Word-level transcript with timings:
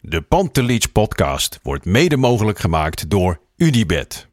De 0.00 0.22
Pantelich 0.22 0.92
podcast 0.92 1.58
wordt 1.62 1.84
mede 1.84 2.16
mogelijk 2.16 2.58
gemaakt 2.58 3.10
door 3.10 3.40
Unibed. 3.56 4.28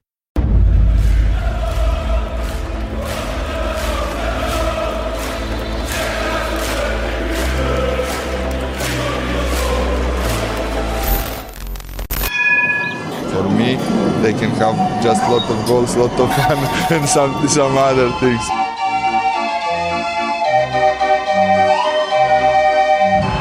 For 13.32 13.52
me, 13.52 13.78
they 14.22 14.34
can 14.34 14.50
have 14.50 15.04
just 15.04 15.22
lot 15.28 15.50
of 15.50 15.66
goals, 15.68 15.96
lot 15.96 16.20
of 16.20 16.34
fun, 16.36 16.58
and 16.98 17.10
some 17.10 17.48
some 17.48 17.78
other 17.78 18.12
things. 18.20 18.65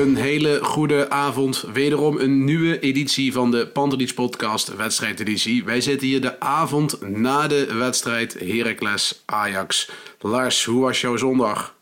Een 0.00 0.16
hele 0.16 0.58
goede 0.62 1.10
avond. 1.10 1.64
Wederom 1.72 2.18
een 2.18 2.44
nieuwe 2.44 2.78
editie 2.78 3.32
van 3.32 3.50
de 3.50 3.66
Pantelis 3.66 4.14
Podcast 4.14 4.76
wedstrijdeditie. 4.76 5.64
Wij 5.64 5.80
zitten 5.80 6.06
hier 6.06 6.20
de 6.20 6.40
avond 6.40 7.00
na 7.00 7.48
de 7.48 7.74
wedstrijd 7.74 8.38
Heracles 8.38 9.22
Ajax. 9.26 9.90
Lars, 10.18 10.64
hoe 10.64 10.80
was 10.82 11.00
jouw 11.00 11.16
zondag? 11.16 11.76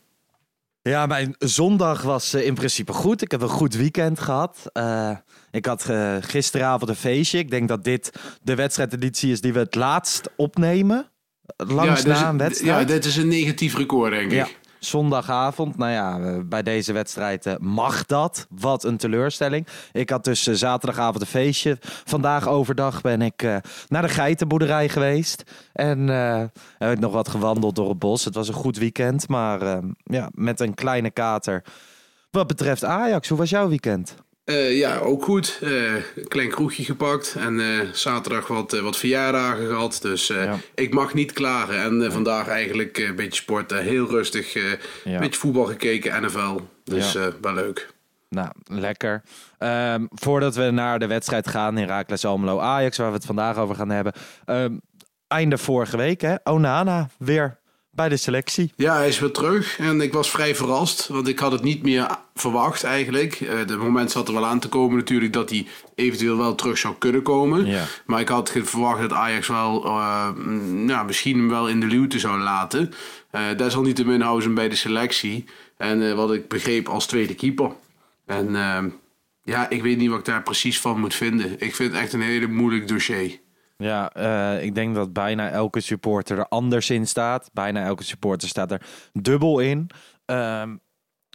Ja, 0.81 1.05
mijn 1.05 1.35
zondag 1.37 2.01
was 2.01 2.33
eh, 2.33 2.45
in 2.45 2.53
principe 2.53 2.93
goed. 2.93 3.21
Ik 3.21 3.31
heb 3.31 3.41
een 3.41 3.49
goed 3.49 3.75
weekend 3.75 4.19
gehad. 4.19 4.69
Eh, 4.73 5.11
ik 5.51 5.65
had 5.65 5.89
eh, 5.89 6.15
gisteravond 6.19 6.89
een 6.89 6.95
feestje. 6.95 7.37
Ik 7.37 7.49
denk 7.49 7.67
dat 7.67 7.83
dit 7.83 8.11
de 8.41 8.55
wedstrijdeditie 8.55 9.31
is 9.31 9.41
die 9.41 9.53
we 9.53 9.59
het 9.59 9.75
laatst 9.75 10.29
opnemen. 10.35 11.09
Langs 11.57 12.01
ja, 12.01 12.07
na 12.07 12.29
een 12.29 12.37
wedstrijd. 12.37 12.89
Ja, 12.89 12.93
dit 12.93 13.05
is 13.05 13.17
een 13.17 13.27
negatief 13.27 13.75
record, 13.75 14.11
denk 14.11 14.31
ik. 14.31 14.37
Ja, 14.37 14.47
zondagavond. 14.79 15.77
Nou 15.77 15.91
ja, 15.91 16.39
bij 16.43 16.63
deze 16.63 16.93
wedstrijd 16.93 17.45
eh, 17.45 17.53
mag 17.57 18.05
dat. 18.05 18.47
Wat 18.49 18.83
een 18.83 18.97
teleurstelling. 18.97 19.67
Ik 19.91 20.09
had 20.09 20.23
dus 20.23 20.47
eh, 20.47 20.53
zaterdagavond 20.53 21.21
een 21.21 21.27
feestje. 21.27 21.77
Vandaag 21.81 22.47
overdag 22.47 23.01
ben 23.01 23.21
ik 23.21 23.43
eh, 23.43 23.55
naar 23.87 24.01
de 24.01 24.09
geitenboerderij 24.09 24.89
geweest. 24.89 25.43
En 25.73 26.07
heb 26.77 26.91
ik 26.91 26.99
nog 26.99 27.13
wat 27.13 27.29
gewandeld 27.29 27.75
door 27.75 27.89
het 27.89 27.99
bos. 27.99 28.25
Het 28.25 28.35
was 28.35 28.47
een 28.47 28.53
goed 28.53 28.77
weekend, 28.77 29.27
maar 29.27 29.81
ja, 30.03 30.29
met 30.33 30.59
een 30.59 30.73
kleine 30.73 31.11
kater. 31.11 31.63
Wat 32.31 32.47
betreft 32.47 32.83
Ajax, 32.83 33.29
hoe 33.29 33.37
was 33.37 33.49
jouw 33.49 33.67
weekend? 33.67 34.15
Eh, 34.49 34.77
ja, 34.77 34.97
ook 34.97 35.23
goed. 35.23 35.59
Eh, 35.63 35.93
klein 36.27 36.49
kroegje 36.49 36.83
gepakt 36.83 37.35
en 37.39 37.59
eh, 37.59 37.87
zaterdag 37.93 38.47
wat, 38.47 38.79
wat 38.79 38.97
verjaardagen 38.97 39.67
gehad. 39.67 39.99
Dus 40.01 40.27
Ja. 40.27 40.57
ik 40.75 40.93
mag 40.93 41.13
niet 41.13 41.33
klagen. 41.33 41.81
En 41.81 42.11
vandaag 42.11 42.47
eigenlijk 42.47 42.97
een 42.97 43.15
beetje 43.15 43.41
sporten. 43.41 43.83
Heel 43.83 44.07
rustig. 44.09 44.53
Ja. 44.53 44.61
Een 45.03 45.19
beetje 45.19 45.39
voetbal 45.39 45.65
gekeken, 45.65 46.23
NFL. 46.23 46.59
Dus 46.83 47.13
wel 47.41 47.53
leuk. 47.53 47.87
Nou, 48.29 48.49
lekker. 48.65 49.21
Ehm, 49.57 50.05
voordat 50.09 50.55
we 50.55 50.69
naar 50.71 50.99
de 50.99 51.07
wedstrijd 51.07 51.47
gaan 51.47 51.77
in 51.77 51.87
Raakles 51.87 52.25
Almelo 52.25 52.59
Ajax, 52.59 52.97
waar 52.97 53.09
we 53.09 53.15
het 53.15 53.25
vandaag 53.25 53.57
over 53.57 53.75
gaan 53.75 53.89
hebben. 53.89 54.13
Ehm, 54.45 54.73
einde 55.27 55.57
vorige 55.57 55.97
week, 55.97 56.21
hè? 56.21 56.35
Onana 56.43 57.09
weer 57.17 57.58
bij 57.99 58.09
de 58.09 58.17
selectie. 58.17 58.71
Ja, 58.75 58.95
hij 58.95 59.07
is 59.07 59.19
weer 59.19 59.31
terug 59.31 59.79
en 59.79 60.01
ik 60.01 60.13
was 60.13 60.29
vrij 60.29 60.55
verrast, 60.55 61.07
want 61.07 61.27
ik 61.27 61.39
had 61.39 61.51
het 61.51 61.63
niet 61.63 61.83
meer 61.83 62.07
verwacht 62.35 62.83
eigenlijk. 62.83 63.33
Eh 63.41 63.67
de 63.67 63.77
moment 63.77 64.11
zat 64.11 64.27
er 64.27 64.33
wel 64.33 64.45
aan 64.45 64.59
te 64.59 64.69
komen 64.69 64.97
natuurlijk 64.97 65.33
dat 65.33 65.49
hij 65.49 65.67
eventueel 65.95 66.37
wel 66.37 66.55
terug 66.55 66.77
zou 66.77 66.95
kunnen 66.97 67.21
komen. 67.21 67.65
Ja. 67.65 67.85
Maar 68.05 68.19
ik 68.19 68.27
had 68.27 68.51
verwacht 68.63 69.01
dat 69.01 69.13
Ajax 69.13 69.47
wel, 69.47 69.85
eh, 69.85 70.29
mm, 70.35 70.85
nou, 70.85 71.05
misschien 71.05 71.37
hem 71.37 71.49
wel 71.49 71.67
in 71.69 71.79
de 71.79 71.85
luwte 71.85 72.19
zou 72.19 72.39
laten. 72.39 72.93
Eh 73.31 73.41
desalniettemin 73.57 74.21
houden 74.21 74.43
ze 74.43 74.49
bij 74.49 74.69
de 74.69 74.75
selectie. 74.75 75.45
En 75.77 76.09
eh, 76.09 76.13
wat 76.13 76.33
ik 76.33 76.47
begreep 76.47 76.87
als 76.87 77.05
tweede 77.05 77.35
keeper. 77.35 77.71
En 78.25 78.55
eh, 78.55 78.83
ja, 79.43 79.69
ik 79.69 79.81
weet 79.81 79.97
niet 79.97 80.09
wat 80.09 80.19
ik 80.19 80.25
daar 80.25 80.43
precies 80.43 80.79
van 80.79 80.99
moet 80.99 81.15
vinden. 81.15 81.51
Ik 81.59 81.75
vind 81.75 81.91
het 81.91 82.01
echt 82.01 82.13
een 82.13 82.21
hele 82.21 82.47
moeilijk 82.47 82.87
dossier. 82.87 83.39
Ja, 83.83 84.13
eh, 84.13 84.63
ik 84.63 84.75
denk 84.75 84.95
dat 84.95 85.13
bijna 85.13 85.49
elke 85.49 85.79
supporter 85.79 86.37
er 86.37 86.47
anders 86.47 86.89
in 86.89 87.07
staat. 87.07 87.49
Bijna 87.53 87.83
elke 87.83 88.03
supporter 88.03 88.47
staat 88.47 88.71
er 88.71 88.81
dubbel 89.13 89.59
in. 89.59 89.89
Ehm, 90.25 90.75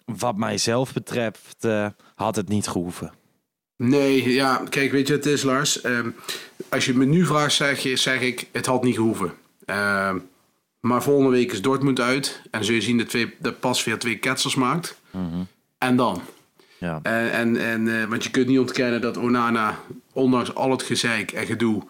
wat 0.05 0.37
mijzelf 0.37 0.93
betreft 0.93 1.65
eh, 1.65 1.87
had 2.15 2.37
het 2.37 2.49
niet 2.49 2.69
gehoeven. 2.69 3.13
Nee, 3.77 4.33
ja, 4.33 4.63
kijk, 4.69 4.93
weet 4.93 5.07
je 5.07 5.15
wat 5.15 5.25
het 5.25 5.33
is, 5.33 5.43
Lars? 5.43 5.81
Ehm, 5.81 6.11
als 6.69 6.85
je 6.85 6.95
me 6.95 7.05
nu 7.05 7.27
vraagt, 7.27 7.55
zeg, 7.55 7.81
je, 7.81 7.97
zeg 7.97 8.21
ik, 8.21 8.49
het 8.53 8.67
had 8.67 8.83
niet 8.83 8.95
gehoeven. 8.95 9.33
Ehm, 9.65 10.19
maar 10.81 11.03
volgende 11.03 11.31
week 11.31 11.53
is 11.53 11.63
Dortmund 11.63 12.01
uit. 12.01 12.43
En 12.51 12.65
zul 12.65 12.75
je 12.75 12.81
zien 12.81 12.99
dat, 12.99 13.09
twee, 13.09 13.35
dat 13.39 13.61
pas 13.61 13.85
weer 13.85 13.99
twee 13.99 14.19
ketsels 14.19 14.55
maakt. 14.55 15.01
En 15.79 15.97
dan? 15.97 16.23
Ja. 16.79 17.01
En, 17.03 17.33
en, 17.33 17.57
en, 17.57 18.01
eh, 18.01 18.09
want 18.09 18.25
je 18.25 18.31
kunt 18.31 18.47
niet 18.47 18.59
ontkennen 18.59 19.01
dat 19.01 19.17
Onana, 19.17 19.79
ondanks 20.13 20.55
al 20.55 20.71
het 20.71 20.83
gezeik 20.83 21.33
en 21.33 21.47
gedoe, 21.47 21.83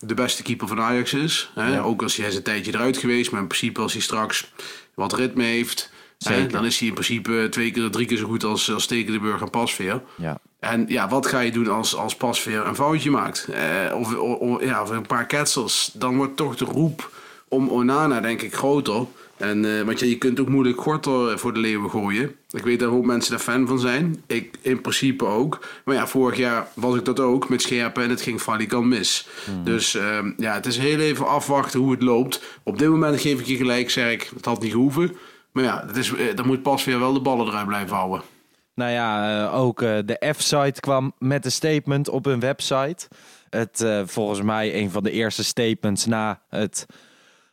de 0.00 0.14
beste 0.14 0.42
keeper 0.42 0.68
van 0.68 0.80
Ajax 0.80 1.12
is. 1.12 1.50
Hè? 1.54 1.82
Ook 1.82 2.02
als 2.02 2.16
hij 2.16 2.28
is 2.28 2.36
een 2.36 2.42
tijdje 2.42 2.74
eruit 2.74 2.96
geweest, 2.96 3.30
maar 3.30 3.40
in 3.40 3.46
principe 3.46 3.80
als 3.80 3.92
hij 3.92 4.02
straks 4.02 4.52
wat 4.94 5.12
ritme 5.12 5.44
heeft, 5.44 5.90
hè, 6.18 6.46
dan 6.46 6.64
is 6.64 6.78
hij 6.78 6.88
in 6.88 6.94
principe 6.94 7.46
twee 7.50 7.70
keer, 7.70 7.90
drie 7.90 8.06
keer 8.06 8.16
zo 8.16 8.26
goed 8.26 8.44
als, 8.44 8.72
als 8.72 8.82
Stekelenburg 8.82 9.40
en 9.40 9.50
Pasveer. 9.50 10.02
Ja. 10.14 10.38
En 10.60 10.84
ja, 10.88 11.08
wat 11.08 11.26
ga 11.26 11.40
je 11.40 11.52
doen 11.52 11.68
als, 11.68 11.94
als 11.96 12.16
Pasveer 12.16 12.66
een 12.66 12.74
foutje 12.74 13.10
maakt? 13.10 13.48
Eh, 13.48 13.96
of, 13.96 14.14
ja, 14.62 14.82
of 14.82 14.90
een 14.90 15.06
paar 15.06 15.26
ketsels. 15.26 15.90
Dan 15.94 16.16
wordt 16.16 16.36
toch 16.36 16.56
de 16.56 16.64
roep 16.64 17.10
om 17.48 17.68
Onana, 17.68 18.20
denk 18.20 18.42
ik, 18.42 18.54
groter. 18.54 19.06
En, 19.40 19.64
eh, 19.64 19.82
want 19.82 20.00
ja, 20.00 20.06
je 20.06 20.18
kunt 20.18 20.40
ook 20.40 20.48
moeilijk 20.48 20.80
Gorter 20.80 21.38
voor 21.38 21.54
de 21.54 21.60
leeuwen 21.60 21.90
gooien. 21.90 22.34
Ik 22.50 22.64
weet 22.64 22.78
dat 22.78 22.90
hoop 22.90 23.04
mensen 23.04 23.30
daar 23.30 23.40
fan 23.40 23.66
van 23.66 23.78
zijn. 23.78 24.22
Ik 24.26 24.58
in 24.60 24.80
principe 24.80 25.24
ook. 25.24 25.66
Maar 25.84 25.94
ja, 25.94 26.06
vorig 26.06 26.36
jaar 26.38 26.66
was 26.74 26.96
ik 26.96 27.04
dat 27.04 27.20
ook 27.20 27.48
met 27.48 27.62
Scherpen 27.62 28.02
en 28.02 28.10
het 28.10 28.22
ging 28.22 28.42
valikant 28.42 28.86
mis. 28.86 29.28
Dus 29.64 29.94
ehm, 29.94 30.30
ja, 30.36 30.54
het 30.54 30.66
is 30.66 30.78
heel 30.78 30.98
even 30.98 31.26
afwachten 31.26 31.80
hoe 31.80 31.90
het 31.90 32.02
loopt. 32.02 32.42
Op 32.62 32.78
dit 32.78 32.88
moment 32.88 33.20
geef 33.20 33.40
ik 33.40 33.46
je 33.46 33.56
gelijk, 33.56 33.90
zeg 33.90 34.12
ik, 34.12 34.30
het 34.34 34.44
had 34.44 34.62
niet 34.62 34.72
gehoeven. 34.72 35.16
Maar 35.52 35.64
ja, 35.64 35.84
het 35.86 35.96
is, 35.96 36.14
eh, 36.14 36.36
dan 36.36 36.46
moet 36.46 36.62
Pasveer 36.62 36.98
wel 36.98 37.12
de 37.12 37.20
ballen 37.20 37.46
eruit 37.46 37.66
blijven 37.66 37.96
houden. 37.96 38.22
Nou 38.80 38.92
ja, 38.92 39.42
eh, 39.44 39.54
ook 39.54 39.82
eh, 39.82 39.98
de 40.04 40.32
F-site 40.36 40.80
kwam 40.80 41.12
met 41.18 41.44
een 41.44 41.52
statement 41.52 42.08
op 42.08 42.24
hun 42.24 42.40
website. 42.40 43.08
Het 43.50 43.80
eh, 43.80 44.02
volgens 44.04 44.42
mij 44.42 44.74
een 44.74 44.90
van 44.90 45.02
de 45.02 45.10
eerste 45.10 45.44
statements 45.44 46.06
na 46.06 46.40
het 46.48 46.86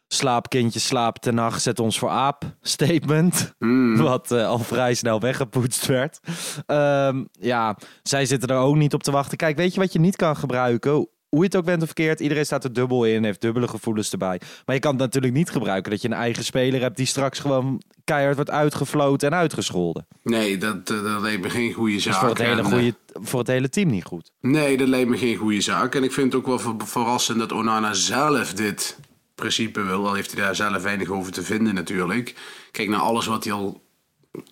slaapkindje 0.08 0.80
slaap 0.80 1.18
ten 1.18 1.36
nacht 1.36 1.62
zet 1.62 1.80
ons 1.80 2.00
voor 2.00 2.10
aap 2.10 2.44
statement. 2.62 3.54
Wat 3.96 4.32
eh, 4.32 4.48
al 4.48 4.60
vrij 4.60 4.94
snel 4.94 5.20
weggepoetst 5.20 5.86
werd. 5.86 6.20
Ehm, 6.66 7.24
ja, 7.32 7.78
zij 8.04 8.26
zitten 8.26 8.50
er 8.50 8.58
ook 8.58 8.76
niet 8.76 8.94
op 8.94 9.04
te 9.04 9.12
wachten. 9.12 9.38
Kijk, 9.38 9.58
weet 9.58 9.74
je 9.74 9.80
wat 9.80 9.94
je 9.94 10.00
niet 10.00 10.16
kan 10.16 10.36
gebruiken? 10.38 11.08
hoe 11.30 11.40
je 11.40 11.46
het 11.46 11.56
ook 11.56 11.66
bent 11.66 11.80
of 11.82 11.86
verkeerd, 11.86 12.20
iedereen 12.20 12.46
staat 12.46 12.64
er 12.64 12.74
dubbel 12.74 13.06
in, 13.06 13.24
heeft 13.24 13.42
dubbele 13.42 13.68
gevoelens 13.68 14.12
erbij. 14.12 14.42
Maar 14.66 14.76
je 14.76 14.82
kan 14.82 14.92
het 14.92 15.00
natuurlijk 15.00 15.34
niet 15.34 15.50
gebruiken 15.50 15.92
dat 15.92 16.02
je 16.02 16.08
een 16.08 16.14
eigen 16.14 16.44
speler 16.44 16.82
hebt 16.82 16.98
die 16.98 17.06
straks 17.06 17.40
gewoon 17.40 17.82
keihard 18.04 18.36
wordt 18.36 18.50
uitgefloten 18.52 19.32
en 19.32 19.38
uitgescholden. 19.38 20.08
Nee, 20.24 20.58
dat, 20.58 20.88
dat 20.88 21.22
leek 21.22 21.42
me 21.42 21.50
geen 21.50 21.74
goede 21.74 21.94
Dat 21.94 22.02
zaak. 22.02 22.14
is 22.14 22.20
voor 22.20 22.30
het, 22.30 22.38
hele 22.38 22.52
En, 22.52 22.66
eh, 22.66 22.72
goede, 22.72 22.94
voor 23.14 23.40
het 23.40 23.48
hele 23.48 23.70
team 23.70 23.90
niet 23.90 24.04
goed. 24.04 24.32
Nee, 24.42 24.78
dat 24.78 24.88
lijkt 24.88 25.10
me 25.10 25.18
geen 25.18 25.36
goede 25.36 25.62
zaak. 25.62 25.96
En 25.96 26.04
ik 26.04 26.12
vind 26.12 26.34
het 26.34 26.42
ook 26.42 26.48
wel 26.48 26.60
ver- 26.60 26.88
verrassend 26.88 27.40
dat 27.40 27.52
Onana 27.52 27.94
zelf 27.94 28.54
dit 28.54 28.98
principe 29.42 29.82
wil. 29.82 30.08
Al 30.08 30.14
heeft 30.14 30.32
hij 30.32 30.44
daar 30.44 30.56
zelf 30.56 30.84
weinig 30.84 31.10
over 31.10 31.32
te 31.32 31.44
vinden 31.44 31.74
natuurlijk. 31.74 32.36
Kijk 32.72 32.90
naar 32.90 33.00
alles 33.00 33.26
wat 33.26 33.44
hij 33.44 33.54
al 33.54 33.84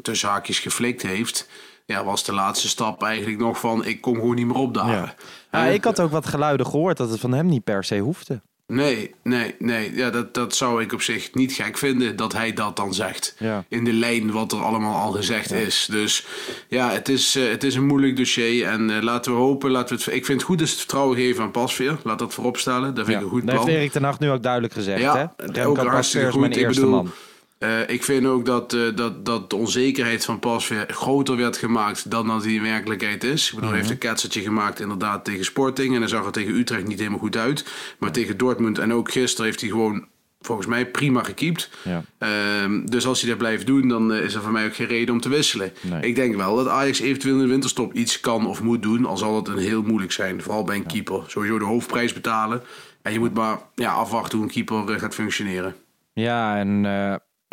tussen 0.02 0.30
haakjes 0.30 0.60
geflikt 0.60 1.02
heeft. 1.02 1.50
Ja, 1.86 2.04
was 2.04 2.24
de 2.24 2.34
laatste 2.34 2.68
stap 2.68 3.04
eigenlijk 3.04 3.40
nog 3.40 3.60
van 3.60 3.86
ik 3.86 4.02
kom 4.02 4.16
gewoon 4.16 4.36
niet 4.36 4.46
meer 4.46 4.56
opdagen. 4.56 4.92
Ja. 4.92 5.16
Ja, 5.52 5.66
ik 5.66 5.84
had 5.84 6.00
ook 6.00 6.12
wat 6.12 6.26
geluiden 6.26 6.66
gehoord 6.66 6.98
dat 6.98 7.10
het 7.10 7.20
van 7.20 7.32
hem 7.32 7.46
niet 7.46 7.64
per 7.64 7.84
se 7.84 8.00
hoefde. 8.00 8.42
Nee, 8.68 9.16
nee, 9.24 9.56
nee. 9.60 9.96
Ja, 9.96 10.10
dat, 10.10 10.34
dat 10.34 10.56
zou 10.56 10.82
ik 10.82 10.94
op 10.94 11.02
zich 11.02 11.34
niet 11.34 11.54
gek 11.54 11.78
vinden 11.78 12.16
dat 12.16 12.34
hij 12.34 12.54
dat 12.54 12.76
dan 12.76 12.94
zegt. 12.94 13.36
Ja. 13.40 13.66
In 13.70 13.84
de 13.84 13.94
lijn 13.94 14.32
wat 14.32 14.52
er 14.52 14.62
allemaal 14.62 15.02
al 15.02 15.12
gezegd 15.12 15.52
is. 15.52 15.88
Dus 15.92 16.26
ja, 16.68 16.92
het 16.92 17.10
is, 17.10 17.36
eh, 17.36 17.50
het 17.50 17.64
is 17.64 17.76
een 17.76 17.86
moeilijk 17.86 18.18
dossier. 18.18 18.68
En 18.68 18.90
eh, 18.90 19.02
laten 19.02 19.32
we 19.32 19.38
hopen. 19.38 19.72
Laten 19.72 19.98
we 19.98 20.04
het, 20.04 20.14
ik 20.14 20.26
vind 20.26 20.40
het 20.40 20.48
goed 20.50 20.60
dat 20.60 20.68
ze 20.68 20.74
het 20.74 20.82
vertrouwen 20.84 21.18
geven 21.18 21.44
aan 21.44 21.52
Pasveer. 21.52 21.98
Laat 22.04 22.20
dat 22.20 22.34
voorop 22.34 22.58
stellen. 22.58 22.94
Dat 22.94 23.06
vind 23.06 23.18
ik 23.18 23.24
een 23.24 23.30
goed 23.30 23.42
dat 23.42 23.52
heeft 23.52 23.64
plan. 23.64 23.76
Erik 23.76 23.92
ten 23.92 24.04
Hag 24.04 24.20
nu 24.20 24.30
ook 24.30 24.44
duidelijk 24.44 24.74
gezegd. 24.74 25.02
Ja, 25.02 25.34
hè? 25.38 25.68
ook 25.68 25.78
hartstikke 25.78 25.96
Pasveer 25.96 26.22
is 26.22 26.32
goed. 26.32 26.40
mijn 26.40 26.52
Ik 26.52 26.58
eerste 26.58 26.82
bedoel, 26.82 26.96
man. 26.96 27.12
Eh, 27.58 27.90
ik 27.90 28.04
vind 28.04 28.26
ook 28.26 28.46
dat, 28.46 28.74
eh, 28.74 28.82
dat, 28.96 29.26
dat 29.26 29.50
de 29.50 29.56
onzekerheid 29.56 30.26
van 30.26 30.40
Pasveer 30.40 30.86
groter 30.88 31.38
werd 31.38 31.58
gemaakt 31.58 32.12
dan 32.12 32.28
dat 32.28 32.44
die 32.44 32.56
in 32.56 32.62
werkelijkheid 32.62 33.24
is. 33.24 33.48
Ik 33.48 33.56
bedoel, 33.56 33.70
hij 33.70 33.80
heeft 33.80 33.92
een 33.92 33.98
ketsertje 33.98 34.42
gemaakt 34.42 34.80
inderdaad 34.80 35.26
tegen 35.26 35.46
Sporting. 35.46 35.94
En 35.94 36.00
dan 36.00 36.10
zag 36.10 36.24
het 36.24 36.34
tegen 36.34 36.56
Utrecht 36.56 36.88
niet 36.88 37.00
helemaal 37.00 37.20
goed 37.20 37.38
uit. 37.38 37.66
Maar 38.00 38.12
tegen 38.12 38.38
Dortmund 38.38 38.78
en 38.78 38.94
ook 38.94 39.12
gisteren 39.12 39.46
heeft 39.46 39.62
hij 39.62 39.70
gewoon 39.70 40.08
volgens 40.46 40.68
mij 40.68 40.86
prima 40.86 41.24
gekiept. 41.24 41.70
Ja. 41.84 42.04
Ehm, 42.18 42.86
dus 42.86 43.08
als 43.08 43.22
hij 43.22 43.30
dat 43.30 43.38
blijft 43.38 43.66
doen, 43.66 43.88
dan 43.88 44.14
eh, 44.14 44.24
is 44.24 44.34
er 44.34 44.42
voor 44.42 44.52
mij 44.52 44.66
ook 44.66 44.76
geen 44.76 44.88
reden 44.88 45.14
om 45.14 45.22
te 45.22 45.30
wisselen. 45.30 45.74
Nee. 45.82 46.02
Ik 46.02 46.16
denk 46.16 46.36
wel 46.36 46.56
dat 46.56 46.68
Ajax 46.68 47.00
eventueel 47.00 47.36
in 47.36 47.42
de 47.42 47.48
winterstop 47.48 47.94
iets 47.94 48.20
kan 48.20 48.48
of 48.48 48.62
moet 48.62 48.82
doen. 48.82 49.06
Al 49.06 49.18
zal 49.18 49.36
het 49.36 49.48
een 49.48 49.58
heel 49.58 49.82
moeilijk 49.82 50.12
zijn, 50.12 50.42
vooral 50.42 50.64
bij 50.64 50.76
een 50.76 50.86
keeper. 50.86 51.24
Sowieso 51.28 51.60
de 51.60 51.66
hoofdprijs 51.66 52.14
betalen. 52.14 52.62
En 53.02 53.14
je 53.14 53.20
moet 53.20 53.34
maar 53.34 53.60
ja, 53.76 53.92
afwachten 53.92 54.38
hoe 54.38 54.48
een 54.48 54.54
keeper 54.54 55.00
gaat 55.00 55.14
functioneren. 55.14 55.76
Ja, 56.14 56.58
en 56.58 56.86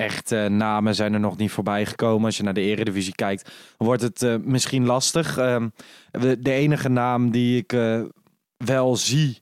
echte 0.02 0.49
namen 0.50 0.94
zijn 0.94 1.14
er 1.14 1.20
nog 1.20 1.37
niet 1.37 1.50
voorbij 1.50 1.87
gekomen. 1.87 2.25
Als 2.25 2.37
je 2.37 2.43
naar 2.43 2.54
de 2.54 2.60
Eredivisie 2.60 3.14
kijkt, 3.14 3.50
wordt 3.76 4.02
het 4.02 4.22
eh, 4.22 4.37
misschien 4.37 4.87
lastig. 4.87 5.37
Ehm, 5.37 5.69
de, 6.10 6.52
enige 6.52 6.88
naam 6.88 7.31
die 7.31 7.58
ik 7.58 7.72
eh, 7.72 8.02
wel 8.56 8.96
zie 8.96 9.40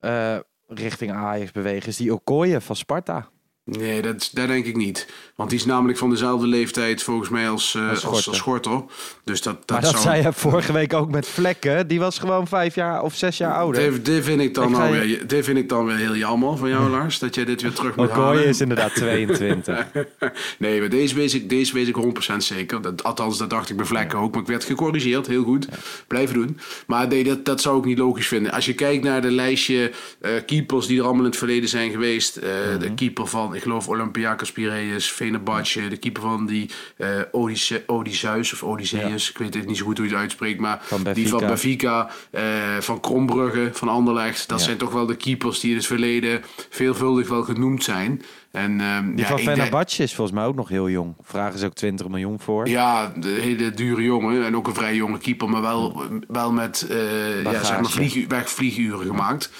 eh, 0.00 0.38
richting 0.66 1.12
Ajax 1.12 1.52
bewegen 1.52 1.88
is 1.88 1.96
die 1.96 2.12
Okoye 2.12 2.60
van 2.60 2.76
Sparta. 2.76 3.28
Nee, 3.70 4.02
dat, 4.02 4.30
dat 4.32 4.46
denk 4.48 4.66
ik 4.66 4.76
niet. 4.76 5.06
Want 5.34 5.50
die 5.50 5.58
is 5.58 5.64
namelijk 5.64 5.98
van 5.98 6.10
dezelfde 6.10 6.46
leeftijd 6.46 7.02
volgens 7.02 7.28
mij 7.28 7.48
als, 7.48 7.74
eh, 7.74 7.88
Als 7.88 7.90
als, 7.90 8.00
Schorter. 8.00 8.28
als 8.28 8.36
Schorter. 8.36 8.82
Dus 9.24 9.42
dat, 9.42 9.56
dat 9.58 9.70
maar 9.70 9.80
dat 9.80 9.90
zou... 9.90 10.02
zei 10.02 10.22
je 10.22 10.32
vorige 10.32 10.72
week 10.72 10.94
ook 10.94 11.10
met 11.10 11.26
Vlekken. 11.26 11.88
Die 11.88 11.98
was 12.00 12.18
gewoon 12.18 12.46
vijf 12.48 12.74
jaar 12.74 13.02
of 13.02 13.14
zes 13.14 13.36
jaar 13.36 13.54
ouder. 13.54 13.90
Dit, 13.92 14.04
dit, 14.04 14.24
vind 14.24 14.40
ik 14.40 14.54
dan 14.54 14.64
Ik 14.70 14.76
nou 14.76 14.90
weer, 14.90 15.26
dit 15.26 15.44
vind 15.44 15.58
ik 15.58 15.68
dan 15.68 15.86
weer 15.86 15.96
heel 15.96 16.16
jammer 16.16 16.56
van 16.56 16.68
jou, 16.68 16.90
Lars. 16.90 17.18
Dat 17.18 17.34
jij 17.34 17.44
dit 17.44 17.62
weer 17.62 17.72
terug 17.72 17.96
moet 17.96 18.10
halen. 18.10 18.44
is 18.46 18.60
inderdaad 18.60 18.94
22. 18.94 19.86
nee, 20.58 20.80
maar 20.80 20.88
deze 20.88 21.14
weet 21.14 21.32
ik, 21.34 21.48
deze 21.48 21.72
weet 21.74 21.88
ik 21.88 21.96
100% 22.32 22.36
zeker. 22.36 22.82
Dat, 22.82 23.02
althans, 23.04 23.38
dat 23.38 23.50
dacht 23.50 23.70
ik 23.70 23.76
bij 23.76 23.86
Vlekken 23.86 24.18
ook. 24.18 24.32
Maar 24.32 24.42
ik 24.42 24.48
werd 24.48 24.64
gecorrigeerd. 24.64 25.26
Heel 25.26 25.44
goed. 25.44 25.68
Blijven 26.06 26.34
doen. 26.34 26.58
Maar 26.86 27.08
nee, 27.08 27.24
dat, 27.24 27.44
dat 27.44 27.60
zou 27.60 27.78
ik 27.78 27.84
niet 27.84 27.98
logisch 27.98 28.28
vinden. 28.28 28.52
Als 28.52 28.66
je 28.66 28.74
kijkt 28.74 29.04
naar 29.04 29.20
de 29.22 29.30
lijstje 29.30 29.92
eh, 30.20 30.30
keepers 30.46 30.86
die 30.86 30.98
er 30.98 31.04
allemaal 31.04 31.24
in 31.24 31.30
het 31.30 31.38
verleden 31.38 31.68
zijn 31.68 31.90
geweest. 31.90 32.36
eh, 32.36 32.48
De 32.80 32.94
keeper 32.94 33.26
van, 33.26 33.54
ik 33.56 33.62
geloof, 33.62 33.88
Olympiakos 33.88 34.52
Piraeus, 34.52 35.06
Fenerbahce. 35.10 35.88
De 35.88 35.96
keeper 35.96 36.22
van 36.22 36.46
die 36.46 36.70
eh 36.96 37.08
Odysseus 37.32 37.80
Odysseus 37.86 38.52
of 38.52 38.62
Odysseus. 38.62 39.30
Ik 39.30 39.38
weet 39.38 39.54
het 39.54 39.66
niet 39.66 39.76
zo 39.76 39.84
goed 39.84 39.96
hoe 39.98 40.06
je 40.06 40.12
het 40.12 40.20
uitspreekt. 40.20 40.60
Maar 40.60 40.78
Van 40.82 41.02
die 41.12 41.28
van 41.28 41.40
Benfica. 41.40 42.10
Eh, 42.30 42.42
van 42.80 43.00
Krombrugge, 43.00 43.70
van 43.72 43.88
Anderlecht. 43.88 44.48
Dat 44.48 44.58
Ja. 44.58 44.64
zijn 44.64 44.76
toch 44.76 44.92
wel 44.92 45.06
de 45.06 45.16
keepers 45.16 45.60
die 45.60 45.70
in 45.70 45.76
het 45.76 45.86
verleden 45.86 46.42
veelvuldig 46.70 47.28
wel 47.28 47.42
genoemd 47.42 47.84
zijn. 47.84 48.22
En, 48.56 48.80
ehm, 48.80 49.08
Die 49.08 49.18
ja, 49.18 49.26
van 49.26 49.38
Fenerbahce 49.38 50.02
is 50.02 50.14
volgens 50.14 50.36
mij 50.36 50.46
ook 50.46 50.54
nog 50.54 50.68
heel 50.68 50.90
jong. 50.90 51.14
Vragen 51.22 51.58
ze 51.58 51.66
ook 51.66 51.74
20 51.74 52.08
miljoen 52.08 52.40
voor. 52.40 52.68
ja, 52.68 53.12
de 53.16 53.28
hele 53.28 53.70
dure 53.70 54.02
jongen. 54.02 54.44
En 54.44 54.56
ook 54.56 54.66
een 54.66 54.74
vrij 54.74 54.94
jonge 54.94 55.18
keeper. 55.18 55.48
Maar 55.48 55.62
wel, 55.62 56.02
wel 56.28 56.52
met 56.52 56.86
eh, 56.90 57.42
ja, 57.42 57.64
zeg 57.64 57.80
maar 57.80 57.90
vlieg, 57.90 58.26
wegvlieguren 58.28 59.06
gemaakt. 59.06 59.50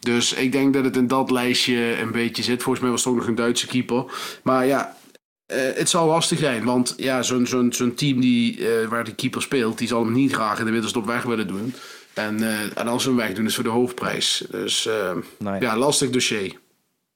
Dus 0.00 0.32
ik 0.32 0.52
denk 0.52 0.74
dat 0.74 0.84
het 0.84 0.96
in 0.96 1.06
dat 1.06 1.30
lijstje 1.30 2.00
een 2.00 2.12
beetje 2.12 2.42
zit. 2.42 2.62
Volgens 2.62 2.84
mij 2.84 2.92
was 2.92 3.04
het 3.04 3.12
ook 3.12 3.18
nog 3.18 3.28
een 3.28 3.34
Duitse 3.34 3.66
keeper. 3.66 4.04
Maar 4.42 4.66
ja, 4.66 4.96
eh, 5.46 5.58
het 5.74 5.88
zal 5.88 6.06
lastig 6.06 6.38
zijn. 6.38 6.64
Want 6.64 6.94
ja, 6.96 7.22
zo'n 7.22 7.46
zo'n 7.46 7.72
zo'n 7.72 7.94
team 7.94 8.20
die, 8.20 8.68
eh, 8.68 8.88
waar 8.88 9.04
die 9.04 9.14
keeper 9.14 9.42
speelt... 9.42 9.78
die 9.78 9.88
zal 9.88 10.04
hem 10.04 10.12
niet 10.12 10.32
graag 10.32 10.58
in 10.58 10.64
de 10.64 10.70
winterstop 10.70 11.06
weg 11.06 11.22
willen 11.22 11.46
doen. 11.46 11.74
En, 12.14 12.42
en 12.74 12.88
als 12.88 13.02
ze 13.02 13.08
hem 13.08 13.18
wegdoen 13.18 13.46
is 13.46 13.54
voor 13.54 13.64
de 13.64 13.70
hoofdprijs. 13.70 14.44
Dus 14.50 14.88
Nou 15.38 15.60
ja, 15.60 15.76
lastig 15.76 16.10
dossier. 16.10 16.52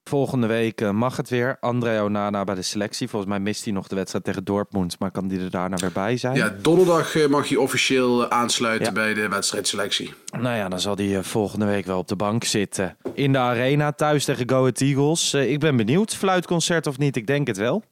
Volgende 0.05 0.47
week 0.47 0.81
eh, 0.81 0.91
mag 0.91 1.17
het 1.17 1.29
weer. 1.29 1.57
André 1.61 2.03
Onana 2.03 2.45
bij 2.45 2.55
de 2.55 2.63
selectie. 2.63 3.09
Volgens 3.09 3.31
mij 3.31 3.41
mist 3.41 3.65
hij 3.65 3.73
nog 3.73 3.89
de 3.89 3.95
wedstrijd 3.95 4.25
tegen 4.25 4.45
Dortmund. 4.45 4.99
Maar 4.99 5.11
kan 5.11 5.29
die 5.29 5.41
er 5.41 5.51
daarna 5.51 5.77
weer 5.77 5.93
bij 5.93 6.17
zijn? 6.17 6.37
Ja, 6.37 6.55
donderdag 6.63 7.15
eh, 7.17 7.27
mag 7.29 7.47
je 7.47 7.61
officieel 7.61 8.23
eh, 8.23 8.39
aansluiten 8.39 8.87
Ja. 8.87 8.93
bij 8.93 9.15
de 9.15 9.29
wedstrijdselectie. 9.29 10.15
Nou 10.41 10.57
ja, 10.57 10.69
dan 10.69 10.81
zal 10.81 10.97
hij 10.97 11.23
volgende 11.23 11.67
week 11.67 11.87
wel 11.87 11.99
op 11.99 12.09
de 12.09 12.17
bank 12.17 12.45
zitten. 12.45 12.97
In 13.15 13.33
de 13.33 13.39
arena, 13.39 13.93
thuis 13.93 14.25
tegen 14.25 14.49
Go 14.49 14.59
Ahead 14.59 14.81
Eagles. 14.81 15.35
Ik 15.35 15.61
ben 15.61 15.77
benieuwd. 15.77 16.15
Fluitconcert 16.15 16.87
of 16.87 16.99
niet? 16.99 17.17
Ik 17.17 17.27
denk 17.27 17.47
het 17.47 17.57
wel. 17.57 17.83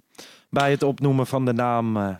Bij 0.50 0.70
het 0.70 0.82
opnoemen 0.82 1.26
van 1.26 1.44
de 1.44 1.52
naam... 1.52 2.18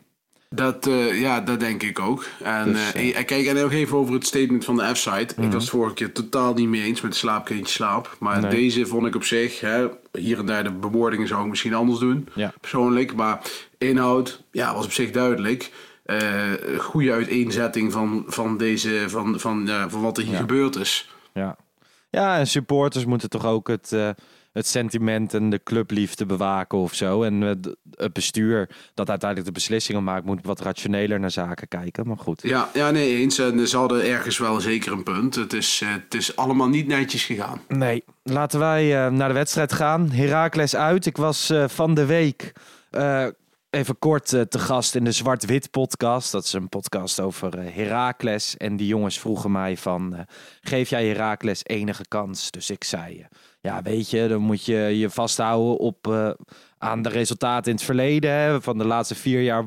Dat, 0.55 0.87
eh, 0.87 1.21
ja, 1.21 1.41
dat 1.41 1.61
denk 1.61 1.83
ik 1.83 1.99
ook. 1.99 2.25
En 2.43 2.73
Dus, 2.73 2.93
eh, 2.93 3.25
kijk, 3.25 3.47
en 3.47 3.55
nog 3.55 3.73
even 3.73 3.97
over 3.99 4.15
het 4.15 4.27
statement 4.27 4.65
van 4.65 4.77
de 4.77 4.95
F-site. 4.95 5.35
Ik 5.43 5.53
was 5.53 5.63
het 5.63 5.71
vorige 5.71 5.95
keer 5.95 6.13
totaal 6.13 6.55
niet 6.55 6.69
mee 6.69 6.83
eens 6.83 7.01
met 7.01 7.15
slaapkindje 7.17 7.73
slaap. 7.73 8.17
Maar 8.19 8.41
Nee. 8.41 8.51
deze 8.51 8.87
vond 8.87 9.07
ik 9.07 9.15
op 9.15 9.25
zich, 9.25 9.61
hè, 9.61 9.87
hier 10.13 10.39
en 10.39 10.47
daar 10.47 10.65
de 10.65 10.71
bewoordingen 10.73 11.29
zou 11.29 11.43
ik 11.43 11.49
misschien 11.49 11.75
anders 11.75 11.99
doen. 11.99 12.29
Ja. 12.35 12.53
Persoonlijk. 12.61 13.15
Maar 13.15 13.41
inhoud, 13.79 14.43
ja, 14.51 14.75
was 14.75 14.85
op 14.85 14.93
zich 14.93 15.11
duidelijk. 15.11 15.71
Eh, 16.05 16.19
goede 16.79 17.13
uiteenzetting 17.13 17.93
van, 17.93 18.25
van, 18.27 18.57
deze, 18.57 19.05
van, 19.07 19.41
van, 19.41 19.69
van 19.89 20.01
wat 20.01 20.19
er 20.19 20.23
hier 20.25 20.33
Ja. 20.33 20.39
gebeurd 20.39 20.77
is. 20.77 21.15
Ja. 21.35 21.57
Ja, 22.11 22.39
en 22.39 22.47
supporters 22.47 23.05
moeten 23.05 23.29
toch 23.29 23.47
ook 23.47 23.69
het, 23.69 23.93
eh, 23.93 24.11
het 24.53 24.67
sentiment 24.67 25.35
en 25.35 25.51
de 25.51 25.63
clubliefde 25.63 26.27
bewaken 26.27 26.79
of 26.79 26.95
zo. 26.95 27.23
En 27.23 27.43
eh, 27.43 27.73
het 27.91 28.13
bestuur 28.13 28.69
dat 28.95 29.09
uiteindelijk 29.09 29.49
de 29.49 29.61
beslissingen 29.61 30.05
maakt, 30.05 30.25
moet 30.25 30.47
wat 30.47 30.61
rationeler 30.61 31.21
naar 31.21 31.31
zaken 31.31 31.69
kijken. 31.69 32.07
Maar 32.07 32.17
goed. 32.17 32.43
Ja, 32.43 32.69
ja, 32.75 32.91
nee, 32.91 33.17
eens. 33.17 33.39
En 33.39 33.69
ze 33.69 33.77
hadden 33.77 34.05
ergens 34.05 34.39
wel 34.39 34.61
zeker 34.61 34.93
een 34.93 35.03
punt. 35.03 35.35
Het 35.35 35.53
is, 35.53 35.81
eh, 35.83 35.91
het 35.91 36.15
is 36.15 36.37
allemaal 36.37 36.69
niet 36.69 36.87
netjes 36.87 37.25
gegaan. 37.25 37.61
Nee, 37.69 38.05
laten 38.23 38.59
wij 38.59 39.11
naar 39.11 39.29
de 39.29 39.35
wedstrijd 39.35 39.73
gaan. 39.73 40.11
Heracles 40.11 40.77
uit. 40.77 41.07
Ik 41.07 41.17
was 41.17 41.53
van 41.67 41.95
de 41.95 42.07
week 42.07 42.53
even 43.71 43.99
kort 43.99 44.33
eh, 44.33 44.41
te 44.41 44.59
gast 44.59 44.95
in 44.95 45.05
de 45.05 45.13
Zwart-Wit 45.13 45.71
podcast. 45.71 46.33
Dat 46.33 46.45
is 46.45 46.53
een 46.53 46.69
podcast 46.69 47.21
over 47.21 47.59
eh, 47.59 47.75
Heracles. 47.75 48.57
En 48.57 48.77
die 48.77 48.87
jongens 48.87 49.19
vroegen 49.19 49.53
mij 49.53 49.77
van, 49.77 50.15
eh, 50.15 50.21
geef 50.61 50.91
jij 50.91 51.07
Heracles 51.07 51.65
enige 51.65 52.09
kans? 52.09 52.51
Dus 52.51 52.71
ik 52.71 52.85
zei, 52.85 53.27
ja 53.61 53.83
weet 53.83 54.11
je, 54.11 54.29
dan 54.29 54.41
moet 54.41 54.65
je 54.65 54.77
je 54.77 55.11
vasthouden 55.11 55.79
op, 55.79 56.35
aan 56.79 57.03
de 57.03 57.09
resultaten 57.09 57.71
in 57.71 57.77
het 57.77 57.87
verleden. 57.87 58.63
Van 58.63 58.79
de 58.79 58.87
laatste 58.87 59.15
vier 59.15 59.43
jaar 59.43 59.65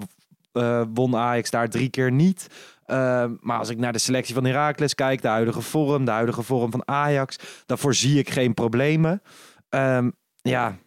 won 0.94 1.16
Ajax 1.16 1.50
daar 1.50 1.70
drie 1.70 1.90
keer 1.90 2.12
niet. 2.12 2.48
Eh, 2.86 3.26
maar 3.40 3.58
als 3.58 3.70
ik 3.70 3.78
naar 3.78 3.92
de 3.92 4.00
selectie 4.00 4.34
van 4.34 4.46
Heracles 4.46 4.96
kijk, 4.96 5.22
de 5.22 5.28
huidige 5.28 5.62
vorm, 5.62 6.06
de 6.06 6.12
huidige 6.12 6.44
vorm 6.44 6.72
van 6.72 6.88
Ajax, 6.88 7.36
dan 7.66 7.78
voorzie 7.78 8.20
ik 8.20 8.30
geen 8.30 8.54
problemen. 8.54 9.22
Ehm, 9.70 10.10
ja, 10.42 10.78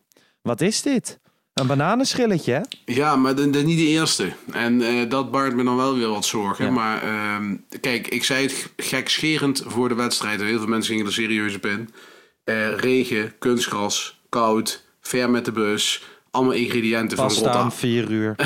wat 0.42 0.60
is 0.60 0.82
dit? 0.82 1.20
Een 1.60 1.66
bananenschilletje, 1.66 2.52
hè? 2.52 2.60
Ja, 2.84 3.16
maar 3.16 3.34
de- 3.34 3.46
niet 3.46 3.78
de 3.78 3.86
eerste. 3.86 4.32
En 4.52 4.82
eh, 4.82 5.08
dat 5.10 5.30
baart 5.30 5.54
me 5.54 5.64
dan 5.64 5.76
wel 5.76 5.94
weer 5.96 6.08
wat 6.08 6.24
zorgen. 6.24 6.64
Ja. 6.64 6.70
Maar 6.70 7.02
ehm, 7.02 7.56
kijk, 7.80 8.08
ik 8.08 8.24
zei 8.24 8.42
het 8.46 8.70
gekscherend 8.76 9.62
voor 9.66 9.88
de 9.88 9.94
wedstrijd. 9.94 10.40
Heel 10.40 10.58
veel 10.58 10.66
mensen 10.66 10.90
gingen 10.92 11.06
er 11.06 11.12
serieus 11.12 11.54
op 11.54 11.66
in. 11.66 11.90
Eh, 12.44 12.76
regen, 12.76 13.32
kunstgras, 13.38 14.20
koud, 14.28 14.84
ver 15.00 15.30
met 15.30 15.44
de 15.44 15.52
bus. 15.52 16.02
Allemaal 16.36 16.54
ingrediënten 16.54 17.16
van 17.16 17.28
rot 17.28 17.36
staan, 17.36 17.72
vier 17.72 18.10
uur. 18.10 18.34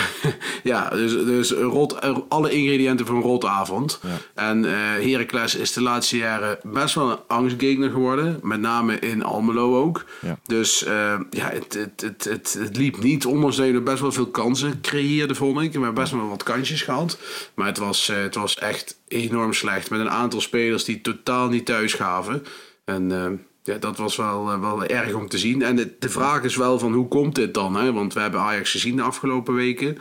Ja, 0.62 0.88
dus, 0.88 1.12
dus 1.12 1.50
rot, 1.50 2.04
er- 2.04 2.22
alle 2.28 2.50
ingrediënten 2.50 3.08
een 3.08 3.20
rotavond. 3.20 4.00
En 4.34 4.64
eh 4.64 4.72
Heracles 5.12 5.54
is 5.54 5.72
de 5.72 5.82
laatste 5.82 6.16
jaren 6.16 6.58
best 6.62 6.94
wel 6.94 7.10
een 7.10 7.18
angstgegner 7.26 7.90
geworden. 7.90 8.38
Met 8.42 8.60
name 8.60 8.98
in 8.98 9.22
Almelo 9.22 9.82
ook. 9.82 10.04
Ja. 10.20 10.38
Dus 10.46 10.84
eh, 10.84 11.20
ja, 11.30 11.48
het, 11.50 11.74
het, 11.74 12.00
het, 12.00 12.24
het, 12.24 12.56
het 12.58 12.76
liep 12.76 13.02
niet. 13.02 13.26
Ondanks 13.26 13.56
dat 13.56 13.66
je 13.66 13.72
er 13.72 13.82
best 13.82 14.00
wel 14.00 14.12
veel 14.12 14.26
kansen 14.30 14.80
creëerde, 14.80 15.34
vond 15.34 15.60
ik. 15.60 15.72
We 15.72 15.78
hebben 15.78 15.94
best 16.02 16.12
wel 16.12 16.28
wat 16.28 16.42
kansjes 16.42 16.82
gehad. 16.82 17.18
Maar 17.54 17.66
het 17.66 17.78
was, 17.78 18.08
eh, 18.08 18.16
het 18.22 18.34
was 18.34 18.58
echt 18.58 18.98
enorm 19.08 19.52
slecht. 19.52 19.90
Met 19.90 20.00
een 20.00 20.10
aantal 20.10 20.40
spelers 20.40 20.84
die 20.84 21.00
totaal 21.00 21.48
niet 21.48 21.66
thuis 21.66 21.92
gaven. 21.94 22.44
En 22.84 23.12
eh, 23.12 23.26
ja, 23.72 23.78
dat 23.78 23.96
was 23.96 24.16
wel, 24.16 24.50
eh, 24.50 24.60
wel 24.60 24.84
erg 24.84 25.14
om 25.14 25.28
te 25.28 25.38
zien. 25.38 25.62
En 25.62 25.76
de, 25.76 25.94
de 25.98 26.08
vraag 26.08 26.42
is 26.42 26.56
wel 26.56 26.78
van 26.78 26.92
hoe 26.92 27.08
komt 27.08 27.34
dit 27.34 27.54
dan? 27.54 27.76
Hè? 27.76 27.92
Want 27.92 28.14
we 28.14 28.20
hebben 28.20 28.40
Ajax 28.40 28.70
gezien 28.70 28.96
de 28.96 29.02
afgelopen 29.02 29.54
weken. 29.54 29.98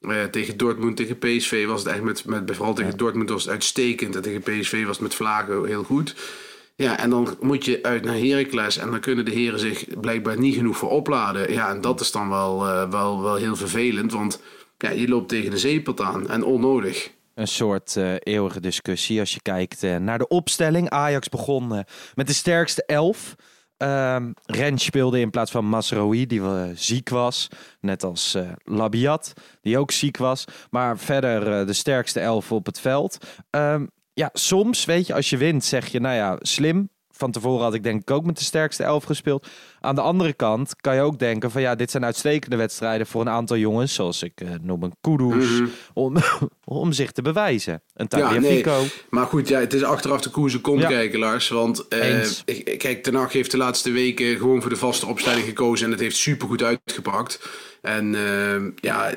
Eh, 0.00 0.24
tegen 0.24 0.56
Dortmund, 0.56 0.96
tegen 0.96 1.18
PSV 1.18 1.66
was 1.66 1.82
het 1.82 1.92
echt 1.92 2.02
met, 2.02 2.24
met 2.24 2.56
vooral 2.56 2.74
tegen 2.74 2.96
Dortmund 2.96 3.30
was 3.30 3.42
het 3.42 3.52
uitstekend. 3.52 4.16
En 4.16 4.22
tegen 4.22 4.40
PSV 4.40 4.84
was 4.84 4.96
het 4.96 5.06
met 5.06 5.14
Vlagen 5.14 5.64
heel 5.64 5.82
goed. 5.82 6.14
Ja, 6.76 6.98
en 6.98 7.10
dan 7.10 7.36
moet 7.40 7.64
je 7.64 7.82
uit 7.82 8.04
naar 8.04 8.18
Heracles 8.18 8.76
en 8.76 8.90
dan 8.90 9.00
kunnen 9.00 9.24
de 9.24 9.30
heren 9.30 9.58
zich 9.58 9.84
blijkbaar 10.00 10.38
niet 10.38 10.54
genoeg 10.54 10.76
voor 10.76 10.90
opladen. 10.90 11.52
Ja, 11.52 11.70
en 11.70 11.80
dat 11.80 12.00
is 12.00 12.10
dan 12.10 12.28
wel, 12.28 12.66
eh, 12.66 12.90
wel, 12.90 13.22
wel 13.22 13.34
heel 13.34 13.56
vervelend, 13.56 14.12
want 14.12 14.42
ja, 14.78 14.90
je 14.90 15.08
loopt 15.08 15.28
tegen 15.28 15.50
de 15.50 15.58
zeepelt 15.58 16.00
aan 16.00 16.28
en 16.28 16.42
onnodig. 16.42 17.10
Een 17.34 17.48
soort 17.48 17.96
eh, 17.96 18.14
eeuwige 18.18 18.60
discussie 18.60 19.20
als 19.20 19.34
je 19.34 19.42
kijkt 19.42 19.82
eh, 19.82 19.96
naar 19.96 20.18
de 20.18 20.28
opstelling. 20.28 20.90
Ajax 20.90 21.28
begon 21.28 21.74
eh, 21.74 21.80
met 22.14 22.26
de 22.26 22.32
sterkste 22.32 22.84
elf. 22.84 23.34
Ehm 23.76 24.32
Rens 24.44 24.84
speelde 24.84 25.20
in 25.20 25.30
plaats 25.30 25.50
van 25.50 25.64
Masraoui, 25.64 26.26
die 26.26 26.42
ziek 26.74 27.08
was. 27.08 27.48
Net 27.80 28.04
als 28.04 28.36
Labiat, 28.64 29.32
die 29.60 29.78
ook 29.78 29.90
ziek 29.90 30.16
was. 30.16 30.44
Maar 30.70 30.98
verder 30.98 31.66
de 31.66 31.72
sterkste 31.72 32.20
elf 32.20 32.52
op 32.52 32.66
het 32.66 32.80
veld. 32.80 33.26
Ehm, 33.50 33.86
ja, 34.12 34.30
soms, 34.32 34.84
weet 34.84 35.06
je, 35.06 35.14
als 35.14 35.30
je 35.30 35.36
wint, 35.36 35.64
zeg 35.64 35.86
je, 35.88 36.00
nou 36.00 36.14
ja, 36.14 36.36
slim. 36.40 36.90
Van 37.20 37.30
tevoren 37.30 37.62
had 37.64 37.74
ik 37.74 37.82
denk 37.82 38.00
ik 38.00 38.10
ook 38.10 38.24
met 38.24 38.38
de 38.38 38.44
sterkste 38.44 38.82
elf 38.84 39.04
gespeeld. 39.04 39.46
Aan 39.80 39.94
de 39.94 40.00
andere 40.00 40.32
kant 40.32 40.76
kan 40.76 40.94
je 40.94 41.00
ook 41.00 41.18
denken 41.18 41.50
van 41.50 41.60
ja, 41.62 41.74
dit 41.74 41.90
zijn 41.90 42.04
uitstekende 42.04 42.56
wedstrijden 42.56 43.06
voor 43.06 43.20
een 43.20 43.28
aantal 43.28 43.56
jongens, 43.56 43.94
zoals 43.94 44.22
ik 44.22 44.40
eh, 44.40 44.48
noem 44.62 44.82
een 44.82 44.94
Kudus, 45.00 45.60
om, 45.94 46.16
om 46.64 46.92
zich 46.92 47.12
te 47.12 47.22
bewijzen. 47.22 47.82
Een 47.94 48.08
Tagliafico. 48.08 48.84
Maar 49.10 49.26
goed, 49.26 49.48
ja, 49.48 49.58
het 49.60 49.74
is 49.74 49.82
achteraf 49.82 50.20
de 50.20 50.30
koers 50.30 50.60
kont 50.60 50.80
Ja. 50.80 50.88
kijken, 50.88 51.18
Lars. 51.18 51.48
Want 51.48 51.88
eh, 51.88 52.24
ik- 52.44 52.74
kijk, 52.78 53.02
Ten 53.02 53.14
Hag 53.14 53.32
heeft 53.32 53.50
de 53.50 53.56
laatste 53.56 53.90
weken 53.90 54.36
gewoon 54.36 54.60
voor 54.60 54.70
de 54.70 54.76
vaste 54.76 55.06
opstelling 55.06 55.44
gekozen. 55.44 55.84
En 55.86 55.92
het 55.92 56.00
heeft 56.00 56.16
supergoed 56.16 56.62
uitgepakt. 56.62 57.48
En 57.82 58.14
eh, 58.14 58.62
ja, 58.76 59.14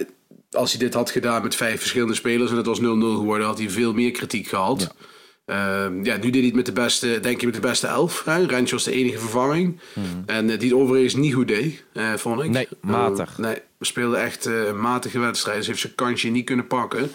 als 0.51 0.71
hij 0.71 0.79
dit 0.79 0.93
had 0.93 1.11
gedaan 1.11 1.41
met 1.43 1.55
vijf 1.55 1.79
verschillende 1.79 2.13
spelers 2.15 2.51
en 2.51 2.57
het 2.57 2.65
was 2.65 2.79
0-0 2.79 2.81
geworden, 2.83 3.47
had 3.47 3.57
hij 3.57 3.69
veel 3.69 3.93
meer 3.93 4.11
kritiek 4.11 4.47
gehad. 4.47 4.81
Ja. 4.81 5.05
Ja, 5.45 6.17
nu 6.17 6.29
deed 6.29 6.33
hij 6.33 6.43
het 6.45 6.55
met 6.55 6.65
de 6.65 6.71
beste, 6.71 7.19
denk 7.19 7.39
je 7.39 7.45
met 7.45 7.55
de 7.55 7.61
beste 7.61 7.87
elf. 7.87 8.23
Hè? 8.25 8.45
Rens 8.45 8.71
was 8.71 8.83
de 8.83 8.91
enige 8.91 9.19
vervanging. 9.19 9.79
En 10.25 10.49
eh, 10.49 10.59
die 10.59 10.69
het 10.69 10.79
overigens 10.79 11.15
niet 11.15 11.33
goed 11.33 11.47
deed, 11.47 11.83
eh, 11.93 12.13
vond 12.13 12.41
ik. 12.43 12.49
Nee, 12.49 12.67
matig. 12.81 13.31
Eh, 13.31 13.37
nee, 13.37 13.57
we 13.77 13.85
speelden 13.85 14.21
echt 14.21 14.45
eh, 14.45 14.67
een 14.67 14.79
matige 14.81 15.19
wedstrijd. 15.19 15.57
Dus 15.57 15.67
heeft 15.67 15.79
zijn 15.79 15.95
kansje 15.95 16.29
niet 16.29 16.45
kunnen 16.45 16.67
pakken. 16.67 17.11